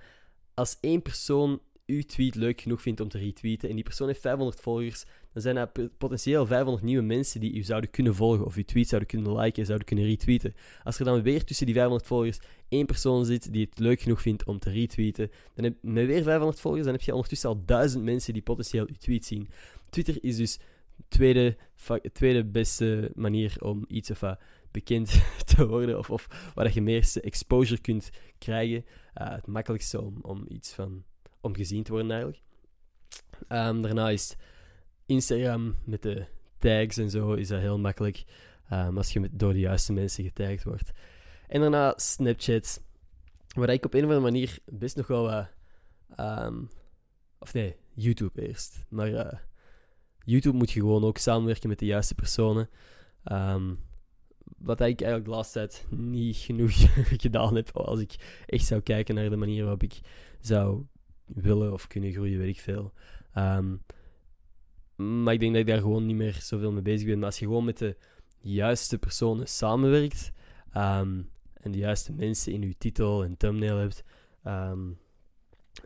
als 0.53 0.77
één 0.79 1.01
persoon 1.01 1.61
uw 1.85 2.01
tweet 2.01 2.35
leuk 2.35 2.61
genoeg 2.61 2.81
vindt 2.81 2.99
om 2.99 3.09
te 3.09 3.17
retweeten 3.17 3.69
en 3.69 3.75
die 3.75 3.83
persoon 3.83 4.07
heeft 4.07 4.21
500 4.21 4.59
volgers, 4.59 5.05
dan 5.33 5.41
zijn 5.41 5.57
er 5.57 5.71
potentieel 5.97 6.45
500 6.45 6.83
nieuwe 6.83 7.03
mensen 7.03 7.39
die 7.39 7.53
u 7.53 7.63
zouden 7.63 7.89
kunnen 7.89 8.15
volgen 8.15 8.45
of 8.45 8.55
uw 8.55 8.63
tweet 8.63 8.87
zouden 8.87 9.09
kunnen 9.09 9.35
liken, 9.35 9.65
zouden 9.65 9.87
kunnen 9.87 10.05
retweeten. 10.05 10.55
Als 10.83 10.99
er 10.99 11.05
dan 11.05 11.21
weer 11.21 11.43
tussen 11.43 11.65
die 11.65 11.75
500 11.75 12.07
volgers 12.07 12.39
één 12.69 12.85
persoon 12.85 13.25
zit 13.25 13.53
die 13.53 13.67
het 13.69 13.79
leuk 13.79 14.01
genoeg 14.01 14.21
vindt 14.21 14.43
om 14.43 14.59
te 14.59 14.69
retweeten, 14.69 15.31
dan 15.55 15.63
heb 15.63 15.75
je 15.81 16.05
weer 16.05 16.23
500 16.23 16.59
volgers, 16.59 16.83
dan 16.83 16.93
heb 16.93 17.01
je 17.01 17.13
ondertussen 17.13 17.49
al 17.49 17.61
duizend 17.65 18.03
mensen 18.03 18.33
die 18.33 18.41
potentieel 18.41 18.87
uw 18.87 18.97
tweet 18.99 19.25
zien. 19.25 19.49
Twitter 19.89 20.17
is 20.21 20.37
dus 20.37 20.59
tweede, 21.07 21.57
tweede 22.13 22.45
beste 22.45 23.11
manier 23.15 23.55
om 23.59 23.85
iets 23.87 24.11
of 24.11 24.23
bekend 24.71 25.23
te 25.55 25.67
worden 25.67 25.97
of, 25.97 26.09
of 26.09 26.51
waar 26.53 26.73
je 26.73 26.81
meeste 26.81 27.21
exposure 27.21 27.81
kunt 27.81 28.09
krijgen. 28.37 28.85
Uh, 29.21 29.29
het 29.29 29.47
makkelijkste 29.47 30.01
om, 30.01 30.17
om 30.21 30.45
iets 30.47 30.73
van 30.73 31.03
om 31.41 31.55
gezien 31.55 31.83
te 31.83 31.91
worden 31.91 32.11
eigenlijk. 32.11 32.41
Um, 33.49 33.81
daarna 33.81 34.09
is 34.09 34.35
Instagram 35.05 35.75
met 35.85 36.01
de 36.01 36.25
tags 36.57 36.97
en 36.97 37.09
zo 37.09 37.33
is 37.33 37.47
dat 37.47 37.59
heel 37.59 37.79
makkelijk 37.79 38.23
um, 38.71 38.97
als 38.97 39.13
je 39.13 39.19
met, 39.19 39.39
door 39.39 39.53
de 39.53 39.59
juiste 39.59 39.93
mensen 39.93 40.23
getagd 40.23 40.63
wordt. 40.63 40.91
En 41.47 41.61
daarna 41.61 41.93
Snapchat, 41.95 42.81
waar 43.55 43.69
ik 43.69 43.85
op 43.85 43.93
een 43.93 43.99
of 44.03 44.05
andere 44.05 44.31
manier 44.31 44.57
best 44.65 44.95
nog 44.95 45.07
wel 45.07 45.23
wat... 45.23 45.47
Um, 46.19 46.69
of 47.39 47.53
nee, 47.53 47.75
YouTube 47.93 48.47
eerst. 48.47 48.85
Maar 48.89 49.09
uh, 49.09 49.31
YouTube 50.23 50.57
moet 50.57 50.71
je 50.71 50.79
gewoon 50.79 51.03
ook 51.03 51.17
samenwerken 51.17 51.69
met 51.69 51.79
de 51.79 51.85
juiste 51.85 52.15
personen. 52.15 52.69
wat 54.57 54.79
ik 54.79 55.01
eigenlijk 55.01 55.25
de 55.25 55.29
laatste 55.29 55.59
tijd 55.59 55.85
niet 55.89 56.37
genoeg 56.37 56.71
gedaan 57.23 57.55
heb. 57.55 57.77
Als 57.77 57.99
ik 57.99 58.43
echt 58.45 58.65
zou 58.65 58.81
kijken 58.81 59.15
naar 59.15 59.29
de 59.29 59.35
manier 59.35 59.61
waarop 59.61 59.83
ik 59.83 59.99
zou 60.39 60.85
willen 61.25 61.73
of 61.73 61.87
kunnen 61.87 62.11
groeien, 62.11 62.39
weet 62.39 62.55
ik 62.55 62.61
veel. 62.61 62.93
Ehm, 63.33 63.75
maar 64.95 65.33
ik 65.33 65.39
denk 65.39 65.51
dat 65.51 65.61
ik 65.61 65.67
daar 65.67 65.81
gewoon 65.81 66.05
niet 66.05 66.15
meer 66.15 66.37
zoveel 66.41 66.71
mee 66.71 66.81
bezig 66.81 67.07
ben. 67.07 67.17
Maar 67.17 67.25
als 67.25 67.39
je 67.39 67.45
gewoon 67.45 67.65
met 67.65 67.77
de 67.77 67.97
juiste 68.39 68.97
personen 68.97 69.47
samenwerkt 69.47 70.31
um, 70.77 71.29
en 71.53 71.71
de 71.71 71.77
juiste 71.77 72.13
mensen 72.13 72.53
in 72.53 72.61
je 72.61 72.77
titel 72.77 73.23
en 73.23 73.37
thumbnail 73.37 73.77
hebt, 73.77 74.03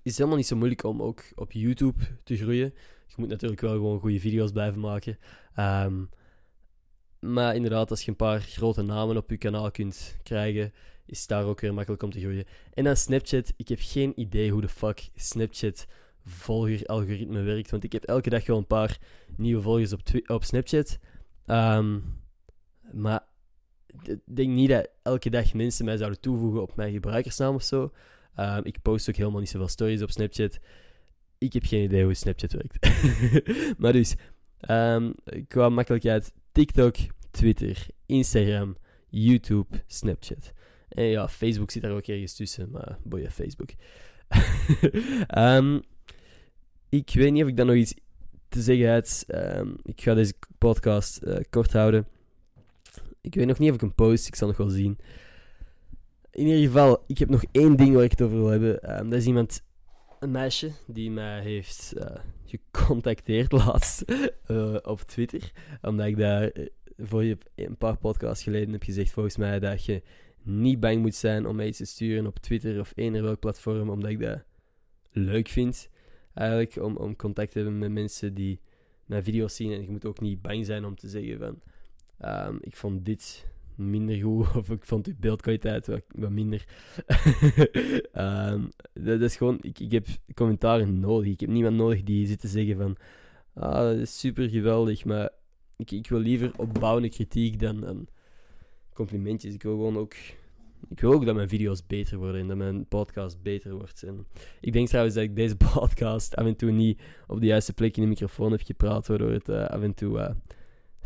is 0.01 0.11
het 0.11 0.17
helemaal 0.17 0.37
niet 0.37 0.47
zo 0.47 0.55
moeilijk 0.55 0.83
om 0.83 1.01
ook 1.01 1.23
op 1.35 1.51
YouTube 1.51 2.03
te 2.23 2.37
groeien. 2.37 2.73
Je 3.15 3.21
moet 3.21 3.29
natuurlijk 3.29 3.61
wel 3.61 3.71
gewoon 3.71 3.99
goede 3.99 4.19
video's 4.19 4.51
blijven 4.51 4.79
maken. 4.79 5.17
maar 7.19 7.55
inderdaad, 7.55 7.89
als 7.89 8.01
je 8.01 8.09
een 8.11 8.17
paar 8.17 8.41
grote 8.41 8.81
namen 8.81 9.17
op 9.17 9.29
je 9.29 9.37
kanaal 9.37 9.71
kunt 9.71 10.17
krijgen, 10.23 10.73
is 11.05 11.19
het 11.19 11.27
daar 11.27 11.45
ook 11.45 11.59
weer 11.59 11.73
makkelijk 11.73 12.03
om 12.03 12.11
te 12.11 12.19
groeien. 12.19 12.45
En 12.73 12.83
dan 12.83 12.95
Snapchat. 12.95 13.53
Ik 13.57 13.67
heb 13.67 13.79
geen 13.81 14.19
idee 14.19 14.51
hoe 14.51 14.61
de 14.61 14.69
fuck 14.69 15.09
Snapchat 15.15 15.87
volger-algoritme 16.25 17.41
werkt. 17.41 17.71
Want 17.71 17.83
ik 17.83 17.91
heb 17.91 18.03
elke 18.03 18.29
dag 18.29 18.45
wel 18.45 18.57
een 18.57 18.67
paar 18.67 18.97
nieuwe 19.37 19.61
volgers 19.61 19.93
op, 19.93 20.01
op 20.27 20.43
Snapchat. 20.43 20.99
Um, 21.45 22.03
maar 22.91 23.23
ik 24.01 24.19
denk 24.25 24.49
niet 24.49 24.69
dat 24.69 24.89
elke 25.01 25.29
dag 25.29 25.53
mensen 25.53 25.85
mij 25.85 25.97
zouden 25.97 26.19
toevoegen 26.19 26.61
op 26.61 26.75
mijn 26.75 26.93
gebruikersnaam 26.93 27.55
of 27.55 27.63
zo. 27.63 27.91
Um, 28.39 28.63
ik 28.63 28.81
post 28.81 29.09
ook 29.09 29.15
helemaal 29.15 29.39
niet 29.39 29.49
zoveel 29.49 29.67
stories 29.67 30.01
op 30.01 30.11
Snapchat. 30.11 30.59
Ik 31.37 31.53
heb 31.53 31.65
geen 31.65 31.83
idee 31.83 32.03
hoe 32.03 32.13
Snapchat 32.13 32.51
werkt. 32.51 32.89
maar 33.79 33.93
dus, 33.93 34.15
um, 34.69 35.13
qua 35.47 35.69
makkelijkheid: 35.69 36.33
TikTok, 36.51 36.95
Twitter, 37.31 37.85
Instagram, 38.05 38.75
YouTube, 39.09 39.83
Snapchat. 39.87 40.53
En 40.89 41.03
ja, 41.03 41.27
Facebook 41.27 41.71
zit 41.71 41.81
daar 41.81 41.91
ook 41.91 42.07
ergens 42.07 42.35
tussen, 42.35 42.69
maar 42.71 42.97
boeien, 43.03 43.31
Facebook. 43.31 43.69
um, 45.37 45.81
ik 46.99 47.11
weet 47.13 47.31
niet 47.31 47.43
of 47.43 47.49
ik 47.49 47.57
dan 47.57 47.65
nog 47.65 47.75
iets 47.75 47.93
te 48.49 48.61
zeggen 48.61 48.89
heb. 48.89 49.07
Um, 49.27 49.75
ik 49.83 50.01
ga 50.01 50.13
deze 50.13 50.33
podcast 50.57 51.21
uh, 51.23 51.35
kort 51.49 51.73
houden. 51.73 52.07
Ik 53.21 53.35
weet 53.35 53.47
nog 53.47 53.59
niet 53.59 53.69
of 53.69 53.75
ik 53.75 53.81
een 53.81 53.95
post, 53.95 54.27
ik 54.27 54.35
zal 54.35 54.47
nog 54.47 54.57
wel 54.57 54.69
zien. 54.69 54.97
In 56.31 56.47
ieder 56.47 56.65
geval, 56.65 57.03
ik 57.07 57.17
heb 57.17 57.29
nog 57.29 57.43
één 57.51 57.75
ding 57.75 57.93
waar 57.93 58.03
ik 58.03 58.11
het 58.11 58.21
over 58.21 58.37
wil 58.37 58.47
hebben. 58.47 58.81
Ehm, 58.81 59.09
dat 59.09 59.19
is 59.19 59.25
iemand, 59.25 59.61
een 60.19 60.31
meisje, 60.31 60.71
die 60.87 61.11
mij 61.11 61.41
heeft 61.41 61.93
uh, 61.97 62.05
gecontacteerd 62.45 63.51
laatst 63.65 64.03
uh, 64.47 64.77
op 64.83 65.01
Twitter. 65.01 65.51
Omdat 65.81 66.05
ik 66.05 66.17
daar 66.17 66.57
uh, 66.57 66.65
voor 66.97 67.23
je 67.23 67.37
een 67.55 67.77
paar 67.77 67.97
podcasts 67.97 68.43
geleden 68.43 68.71
heb 68.71 68.83
gezegd, 68.83 69.11
volgens 69.11 69.37
mij, 69.37 69.59
dat 69.59 69.85
je 69.85 70.01
niet 70.41 70.79
bang 70.79 71.01
moet 71.01 71.15
zijn 71.15 71.45
om 71.45 71.55
mij 71.55 71.67
iets 71.67 71.77
te 71.77 71.85
sturen 71.85 72.27
op 72.27 72.39
Twitter 72.39 72.79
of 72.79 72.91
eender 72.95 73.23
welk 73.23 73.39
platform, 73.39 73.89
omdat 73.89 74.09
ik 74.09 74.19
dat 74.19 74.43
leuk 75.11 75.47
vind. 75.47 75.89
Eigenlijk 76.33 76.85
om, 76.85 76.95
om 76.95 77.15
contact 77.15 77.51
te 77.51 77.59
hebben 77.59 77.77
met 77.77 77.91
mensen 77.91 78.33
die 78.33 78.59
mijn 79.05 79.23
video's 79.23 79.55
zien. 79.55 79.71
En 79.71 79.81
je 79.81 79.89
moet 79.89 80.05
ook 80.05 80.19
niet 80.19 80.41
bang 80.41 80.65
zijn 80.65 80.85
om 80.85 80.95
te 80.95 81.09
zeggen 81.09 81.37
van 81.37 81.61
um, 82.47 82.57
ik 82.61 82.75
vond 82.75 83.05
dit 83.05 83.45
minder 83.77 84.21
goed 84.21 84.55
of 84.55 84.69
ik 84.69 84.85
vond 84.85 85.07
uw 85.07 85.13
beeldkwaliteit 85.19 85.87
wat, 85.87 86.29
minder. 86.29 86.65
um, 88.13 88.69
dat, 88.93 89.21
is 89.21 89.35
gewoon, 89.35 89.57
ik, 89.61 89.79
ik 89.79 89.91
heb 89.91 90.05
commentaren 90.33 90.99
nodig. 90.99 91.31
Ik 91.31 91.39
heb 91.39 91.49
niemand 91.49 91.75
nodig 91.75 92.03
die 92.03 92.27
zit 92.27 92.39
te 92.39 92.47
zeggen 92.47 92.77
van 92.77 92.97
ah, 93.53 93.73
dat 93.73 93.97
is 93.97 94.19
super 94.19 94.49
geweldig, 94.49 95.05
maar 95.05 95.29
ik, 95.77 95.91
ik 95.91 96.07
wil 96.07 96.19
liever 96.19 96.51
opbouwende 96.57 97.09
kritiek 97.09 97.59
dan, 97.59 98.07
complimentjes. 98.93 99.53
Ik 99.53 99.63
wil 99.63 99.75
gewoon 99.75 99.97
ook 99.97 100.15
ik 100.89 100.99
wil 100.99 101.13
ook 101.13 101.25
dat 101.25 101.35
mijn 101.35 101.49
video's 101.49 101.87
beter 101.87 102.17
worden 102.17 102.41
en 102.41 102.47
dat 102.47 102.57
mijn 102.57 102.87
podcast 102.87 103.41
beter 103.41 103.73
wordt. 103.73 104.03
En 104.03 104.25
ik 104.61 104.73
denk 104.73 104.87
trouwens 104.87 105.15
dat 105.15 105.23
ik 105.23 105.35
deze 105.35 105.55
podcast 105.73 106.35
af 106.35 106.45
en 106.45 106.55
toe 106.55 106.71
niet 106.71 107.01
op 107.27 107.39
de 107.39 107.45
juiste 107.45 107.73
plek 107.73 107.97
in 107.97 108.03
de 108.03 108.09
microfoon 108.09 108.51
heb 108.51 108.61
gepraat, 108.61 109.07
waardoor 109.07 109.31
het 109.31 109.49
uh, 109.49 109.65
af 109.65 109.81
en 109.81 109.93
toe 109.93 110.17
uh, 110.17 110.29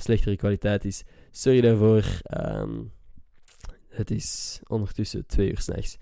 slechtere 0.01 0.35
kwaliteit 0.35 0.85
is. 0.85 1.03
Sorry 1.31 1.61
daarvoor. 1.61 2.03
Um, 2.45 2.91
het 3.89 4.11
is 4.11 4.59
ondertussen 4.67 5.25
twee 5.25 5.49
uur 5.49 5.59
s'nachts. 5.59 5.97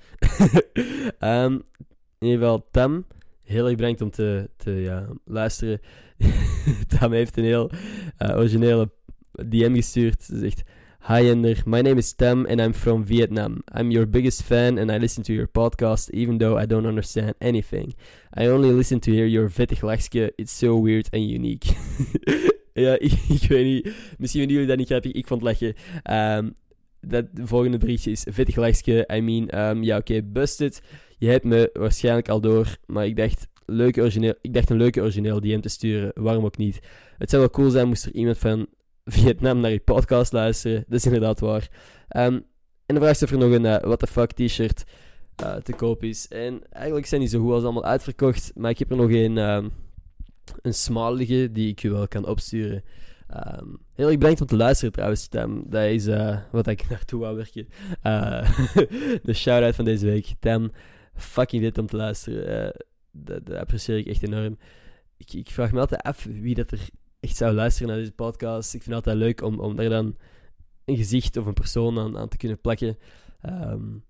um, 1.20 1.64
in 2.20 2.28
ieder 2.28 2.40
geval, 2.40 2.68
Tam, 2.72 3.06
heel 3.44 3.66
erg 3.68 3.76
bedankt 3.76 4.02
om 4.02 4.10
te, 4.10 4.50
te 4.58 4.72
ja, 4.72 5.08
luisteren. 5.26 5.80
Tam 7.00 7.12
heeft 7.12 7.38
een 7.38 7.44
heel 7.44 7.72
uh, 8.20 8.38
originele 8.38 8.90
DM 9.32 9.76
gestuurd. 9.76 10.24
Ze 10.24 10.38
zegt... 10.38 10.64
Hi 11.08 11.30
Ender, 11.30 11.62
my 11.66 11.82
name 11.82 11.98
is 11.98 12.14
Tam 12.14 12.46
and 12.46 12.60
I'm 12.60 12.74
from 12.74 13.06
Vietnam. 13.06 13.64
I'm 13.74 13.92
your 13.92 14.06
biggest 14.06 14.44
fan 14.44 14.78
and 14.78 14.92
I 14.92 14.98
listen 14.98 15.24
to 15.24 15.34
your 15.34 15.48
podcast 15.48 16.10
even 16.10 16.38
though 16.38 16.62
I 16.62 16.66
don't 16.66 16.86
understand 16.86 17.34
anything. 17.40 17.96
I 18.38 18.50
only 18.50 18.74
listen 18.74 19.00
to 19.00 19.12
hear 19.12 19.26
your 19.26 19.50
vettig. 19.50 20.32
It's 20.38 20.52
so 20.52 20.76
weird 20.76 21.08
and 21.14 21.24
unique. 21.24 21.68
ja, 22.82 23.00
ik, 23.40 23.46
weet 23.48 23.66
niet. 23.66 23.84
Misschien 24.18 24.40
vinden 24.40 24.52
jullie 24.52 24.68
dat 24.68 24.78
niet 24.78 24.88
grappig. 24.88 25.12
Ik 25.12 25.28
vond 25.28 25.42
het 25.42 25.50
lachen. 25.50 25.76
Um, 26.38 26.56
dat 27.02 27.26
volgende 27.34 27.78
berichtje 27.78 28.12
is 28.12 28.26
vettig 28.30 28.56
lachje. 28.56 29.10
I 29.14 29.22
mean, 29.22 29.60
um, 29.60 29.84
ja 29.84 29.98
oké, 29.98 30.22
busted. 30.24 30.82
Je 31.18 31.28
hebt 31.30 31.44
me 31.44 31.70
waarschijnlijk 31.74 32.30
al 32.30 32.42
door, 32.42 32.78
maar 32.86 33.06
ik 33.06 33.16
dacht, 33.16 33.48
leuke 33.66 34.02
origineel, 34.02 34.34
ik 34.42 34.54
dacht 34.54 34.70
een 34.70 34.78
leuke 34.78 35.02
origineel 35.02 35.40
DM 35.40 35.60
te 35.60 35.70
sturen. 35.70 36.12
Waarom 36.16 36.46
ook 36.46 36.58
niet? 36.58 36.80
Het 37.18 37.30
zou 37.30 37.42
wel 37.42 37.52
cool 37.52 37.70
zijn 37.70 37.88
moest 37.88 38.06
er 38.06 38.14
iemand 38.14 38.38
van 38.38 38.68
Vietnam 39.06 39.60
naar 39.60 39.72
je 39.72 39.80
podcast 39.80 40.32
luisteren. 40.32 40.84
Dat 40.88 41.00
is 41.00 41.06
inderdaad 41.06 41.40
waar. 41.40 41.70
Um, 42.18 42.46
en 42.86 42.96
vraagt 42.96 43.18
ze 43.18 43.26
of 43.26 43.32
er 43.32 43.38
nog 43.38 43.52
een 43.52 43.66
uh, 43.66 43.78
What 43.78 44.00
the 44.00 44.08
fuck 44.08 44.32
t-shirt 44.32 44.84
uh, 45.44 45.56
te 45.56 45.74
koop 45.74 46.04
is. 46.04 46.28
En 46.28 46.62
eigenlijk 46.70 47.06
zijn 47.06 47.22
die 47.22 47.30
zo 47.30 47.40
goed 47.40 47.52
als 47.52 47.64
allemaal 47.64 47.86
uitverkocht. 47.86 48.52
Maar 48.56 48.72
ik 48.72 48.80
heb 48.80 48.92
er 48.92 48.98
nog 48.98 49.12
een, 49.12 49.38
um, 49.38 49.72
een 50.62 50.74
small 50.74 51.16
liggen 51.16 51.54
die 51.54 51.70
ik 51.70 51.80
je 51.80 51.92
wel 51.92 52.08
kan 52.08 52.28
opsturen. 52.28 52.84
Um, 53.60 53.78
heel 53.94 54.08
erg 54.08 54.18
bedankt 54.18 54.42
om 54.42 54.48
te 54.48 54.56
luisteren 54.56 54.94
trouwens, 54.94 55.28
Tam. 55.28 55.64
Dat 55.70 55.84
is 55.84 56.08
uh, 56.08 56.40
wat 56.52 56.68
ik 56.68 56.86
naartoe 56.90 57.20
wou 57.20 57.36
werken. 57.36 57.68
de 59.28 59.34
shout-out 59.34 59.76
van 59.76 59.86
deze 59.86 60.06
week. 60.06 60.34
Tam, 60.40 60.72
fucking 61.16 61.62
dit 61.62 61.78
om 61.78 61.88
te 61.88 61.96
luisteren. 61.96 62.74
dat, 63.12 63.46
dat 63.46 63.58
apprecieer 63.58 63.98
ik 63.98 64.06
echt 64.06 64.24
enorm. 64.24 64.58
Ik, 65.18 65.34
ik 65.34 65.50
vraag 65.50 65.72
me 65.72 65.80
altijd 65.80 66.02
af 66.02 66.24
wie 66.24 66.56
dat 66.56 66.72
er 66.72 66.90
echt 67.20 67.36
zou 67.36 67.54
luisteren 67.54 67.88
naar 67.88 67.98
deze 67.98 68.12
podcast. 68.12 68.74
Ik 68.74 68.84
vind 68.84 68.96
het 68.96 69.06
altijd 69.06 69.26
leuk 69.26 69.42
om, 69.42 69.60
om 69.60 69.76
daar 69.76 69.90
dan 69.90 70.16
een 70.86 70.98
gezicht 70.98 71.38
of 71.38 71.46
een 71.46 71.54
persoon 71.54 72.00
aan, 72.00 72.18
aan 72.18 72.30
te 72.30 72.38
kunnen 72.38 72.62
plakken. 72.62 72.98
Um, 73.46 74.04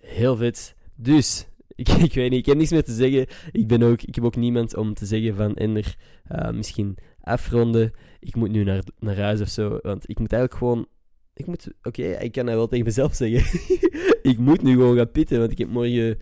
heel 0.00 0.36
vet. 0.36 0.74
Dus, 0.94 1.46
ik, 1.82 1.88
ik 1.88 2.14
weet 2.14 2.30
niet, 2.30 2.38
ik 2.38 2.46
heb 2.46 2.56
niks 2.56 2.70
meer 2.70 2.84
te 2.84 2.92
zeggen. 2.92 3.26
Ik, 3.52 3.66
ben 3.66 3.82
ook, 3.82 4.02
ik 4.02 4.14
heb 4.14 4.24
ook 4.24 4.36
niemand 4.36 4.76
om 4.76 4.94
te 4.94 5.06
zeggen 5.06 5.34
van 5.34 5.54
Ender, 5.54 5.96
uh, 6.32 6.50
misschien 6.50 6.96
afronden. 7.20 7.92
Ik 8.20 8.34
moet 8.34 8.50
nu 8.50 8.64
naar, 8.64 8.82
naar 8.98 9.16
huis 9.16 9.40
of 9.40 9.48
zo. 9.48 9.78
Want 9.82 10.08
ik 10.08 10.18
moet 10.18 10.32
eigenlijk 10.32 10.62
gewoon. 10.62 10.86
Ik 11.34 11.46
moet. 11.46 11.68
Oké, 11.82 12.02
ik 12.02 12.32
kan 12.32 12.46
dat 12.46 12.54
wel 12.54 12.68
tegen 12.68 12.84
mezelf 12.84 13.14
zeggen. 13.14 13.70
ik 14.32 14.38
moet 14.38 14.62
nu 14.62 14.72
gewoon 14.72 14.96
gaan 14.96 15.10
pitten, 15.10 15.38
want 15.38 15.50
ik 15.50 15.58
heb 15.58 15.68
morgen 15.68 16.18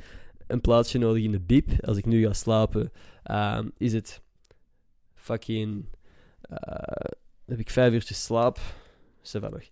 een 0.47 0.61
plaatsje 0.61 0.99
nodig 0.99 1.23
in 1.23 1.33
de 1.33 1.40
bib. 1.40 1.71
Als 1.81 1.97
ik 1.97 2.07
nu 2.07 2.27
ga 2.27 2.33
slapen, 2.33 2.92
um, 3.31 3.73
is 3.77 3.92
het 3.92 4.23
fucking. 5.14 5.85
Uh, 6.51 7.11
heb 7.47 7.59
ik 7.59 7.71
vijf 7.71 7.92
uurtjes 7.92 8.25
slaap. 8.25 8.59
nog. 9.33 9.62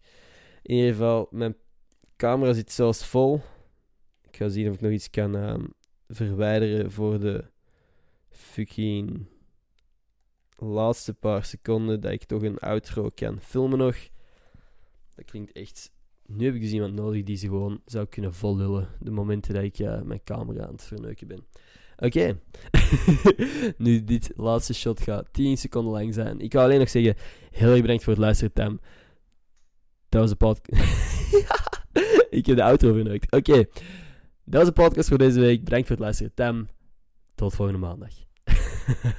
In 0.63 0.75
ieder 0.75 0.91
geval, 0.91 1.29
mijn 1.31 1.57
camera 2.17 2.53
zit 2.53 2.73
zelfs 2.73 3.07
vol. 3.07 3.41
Ik 4.35 4.41
ga 4.41 4.49
zien 4.49 4.69
of 4.69 4.75
ik 4.75 4.81
nog 4.81 4.91
iets 4.91 5.11
kan 5.11 5.35
um, 5.35 5.73
verwijderen 6.09 6.93
voor 6.93 7.21
de 7.21 7.45
fucking 8.31 9.27
laatste 10.57 11.15
paar 11.15 11.45
seconden 11.45 12.01
dat 12.01 12.13
ik 12.13 12.25
toch 12.25 12.43
een 12.43 12.59
outro 12.59 13.11
kan 13.15 13.41
filmen 13.41 13.79
nog. 13.79 13.97
Dat 15.15 15.25
klinkt 15.25 15.53
echt. 15.53 15.93
Nu 16.27 16.45
heb 16.45 16.55
ik 16.55 16.61
dus 16.61 16.73
iemand 16.73 16.95
nodig 16.95 17.23
die 17.23 17.37
ze 17.37 17.47
gewoon 17.47 17.81
zou 17.87 18.07
kunnen 18.07 18.35
vollullen. 18.35 18.89
De 19.01 19.11
momenten 19.11 19.55
dat 19.55 19.63
ik 19.63 19.79
uh, 19.79 20.03
mijn 20.03 20.23
camera 20.25 20.65
aan 20.65 20.73
het 20.73 20.85
verneuken 20.85 21.27
ben. 21.27 21.47
Oké. 21.97 22.41
nu, 23.85 24.05
dit 24.05 24.33
laatste 24.37 24.75
shot 24.75 25.01
gaat 25.01 25.29
10 25.33 25.57
seconden 25.57 25.93
lang 25.93 26.15
zijn. 26.15 26.41
Ik 26.41 26.53
wil 26.53 26.63
alleen 26.63 26.79
nog 26.79 26.91
zeggen, 26.91 27.17
heel 27.51 27.71
erg 27.71 27.81
bedankt 27.81 28.05
voor 28.05 28.13
het 28.13 28.23
luisteren, 28.23 28.53
Tam. 28.53 28.81
Dat 30.09 30.21
was 30.21 30.31
de 30.31 30.37
podcast. 30.37 30.83
ik 32.39 32.47
heb 32.47 32.57
de 32.57 32.63
auto 32.63 32.93
verneukt. 32.93 33.33
Oké. 33.33 33.65
Dat 34.45 34.61
was 34.61 34.65
de 34.65 34.83
podcast 34.83 35.09
voor 35.09 35.19
deze 35.19 35.41
week. 35.41 35.65
Bedankt 35.65 35.87
voor 35.87 35.97
het 35.97 36.05
luisteren, 36.05 36.35
Tam. 36.35 36.69
Tot 37.35 37.55
volgende 37.55 37.81
maandag. 37.81 38.13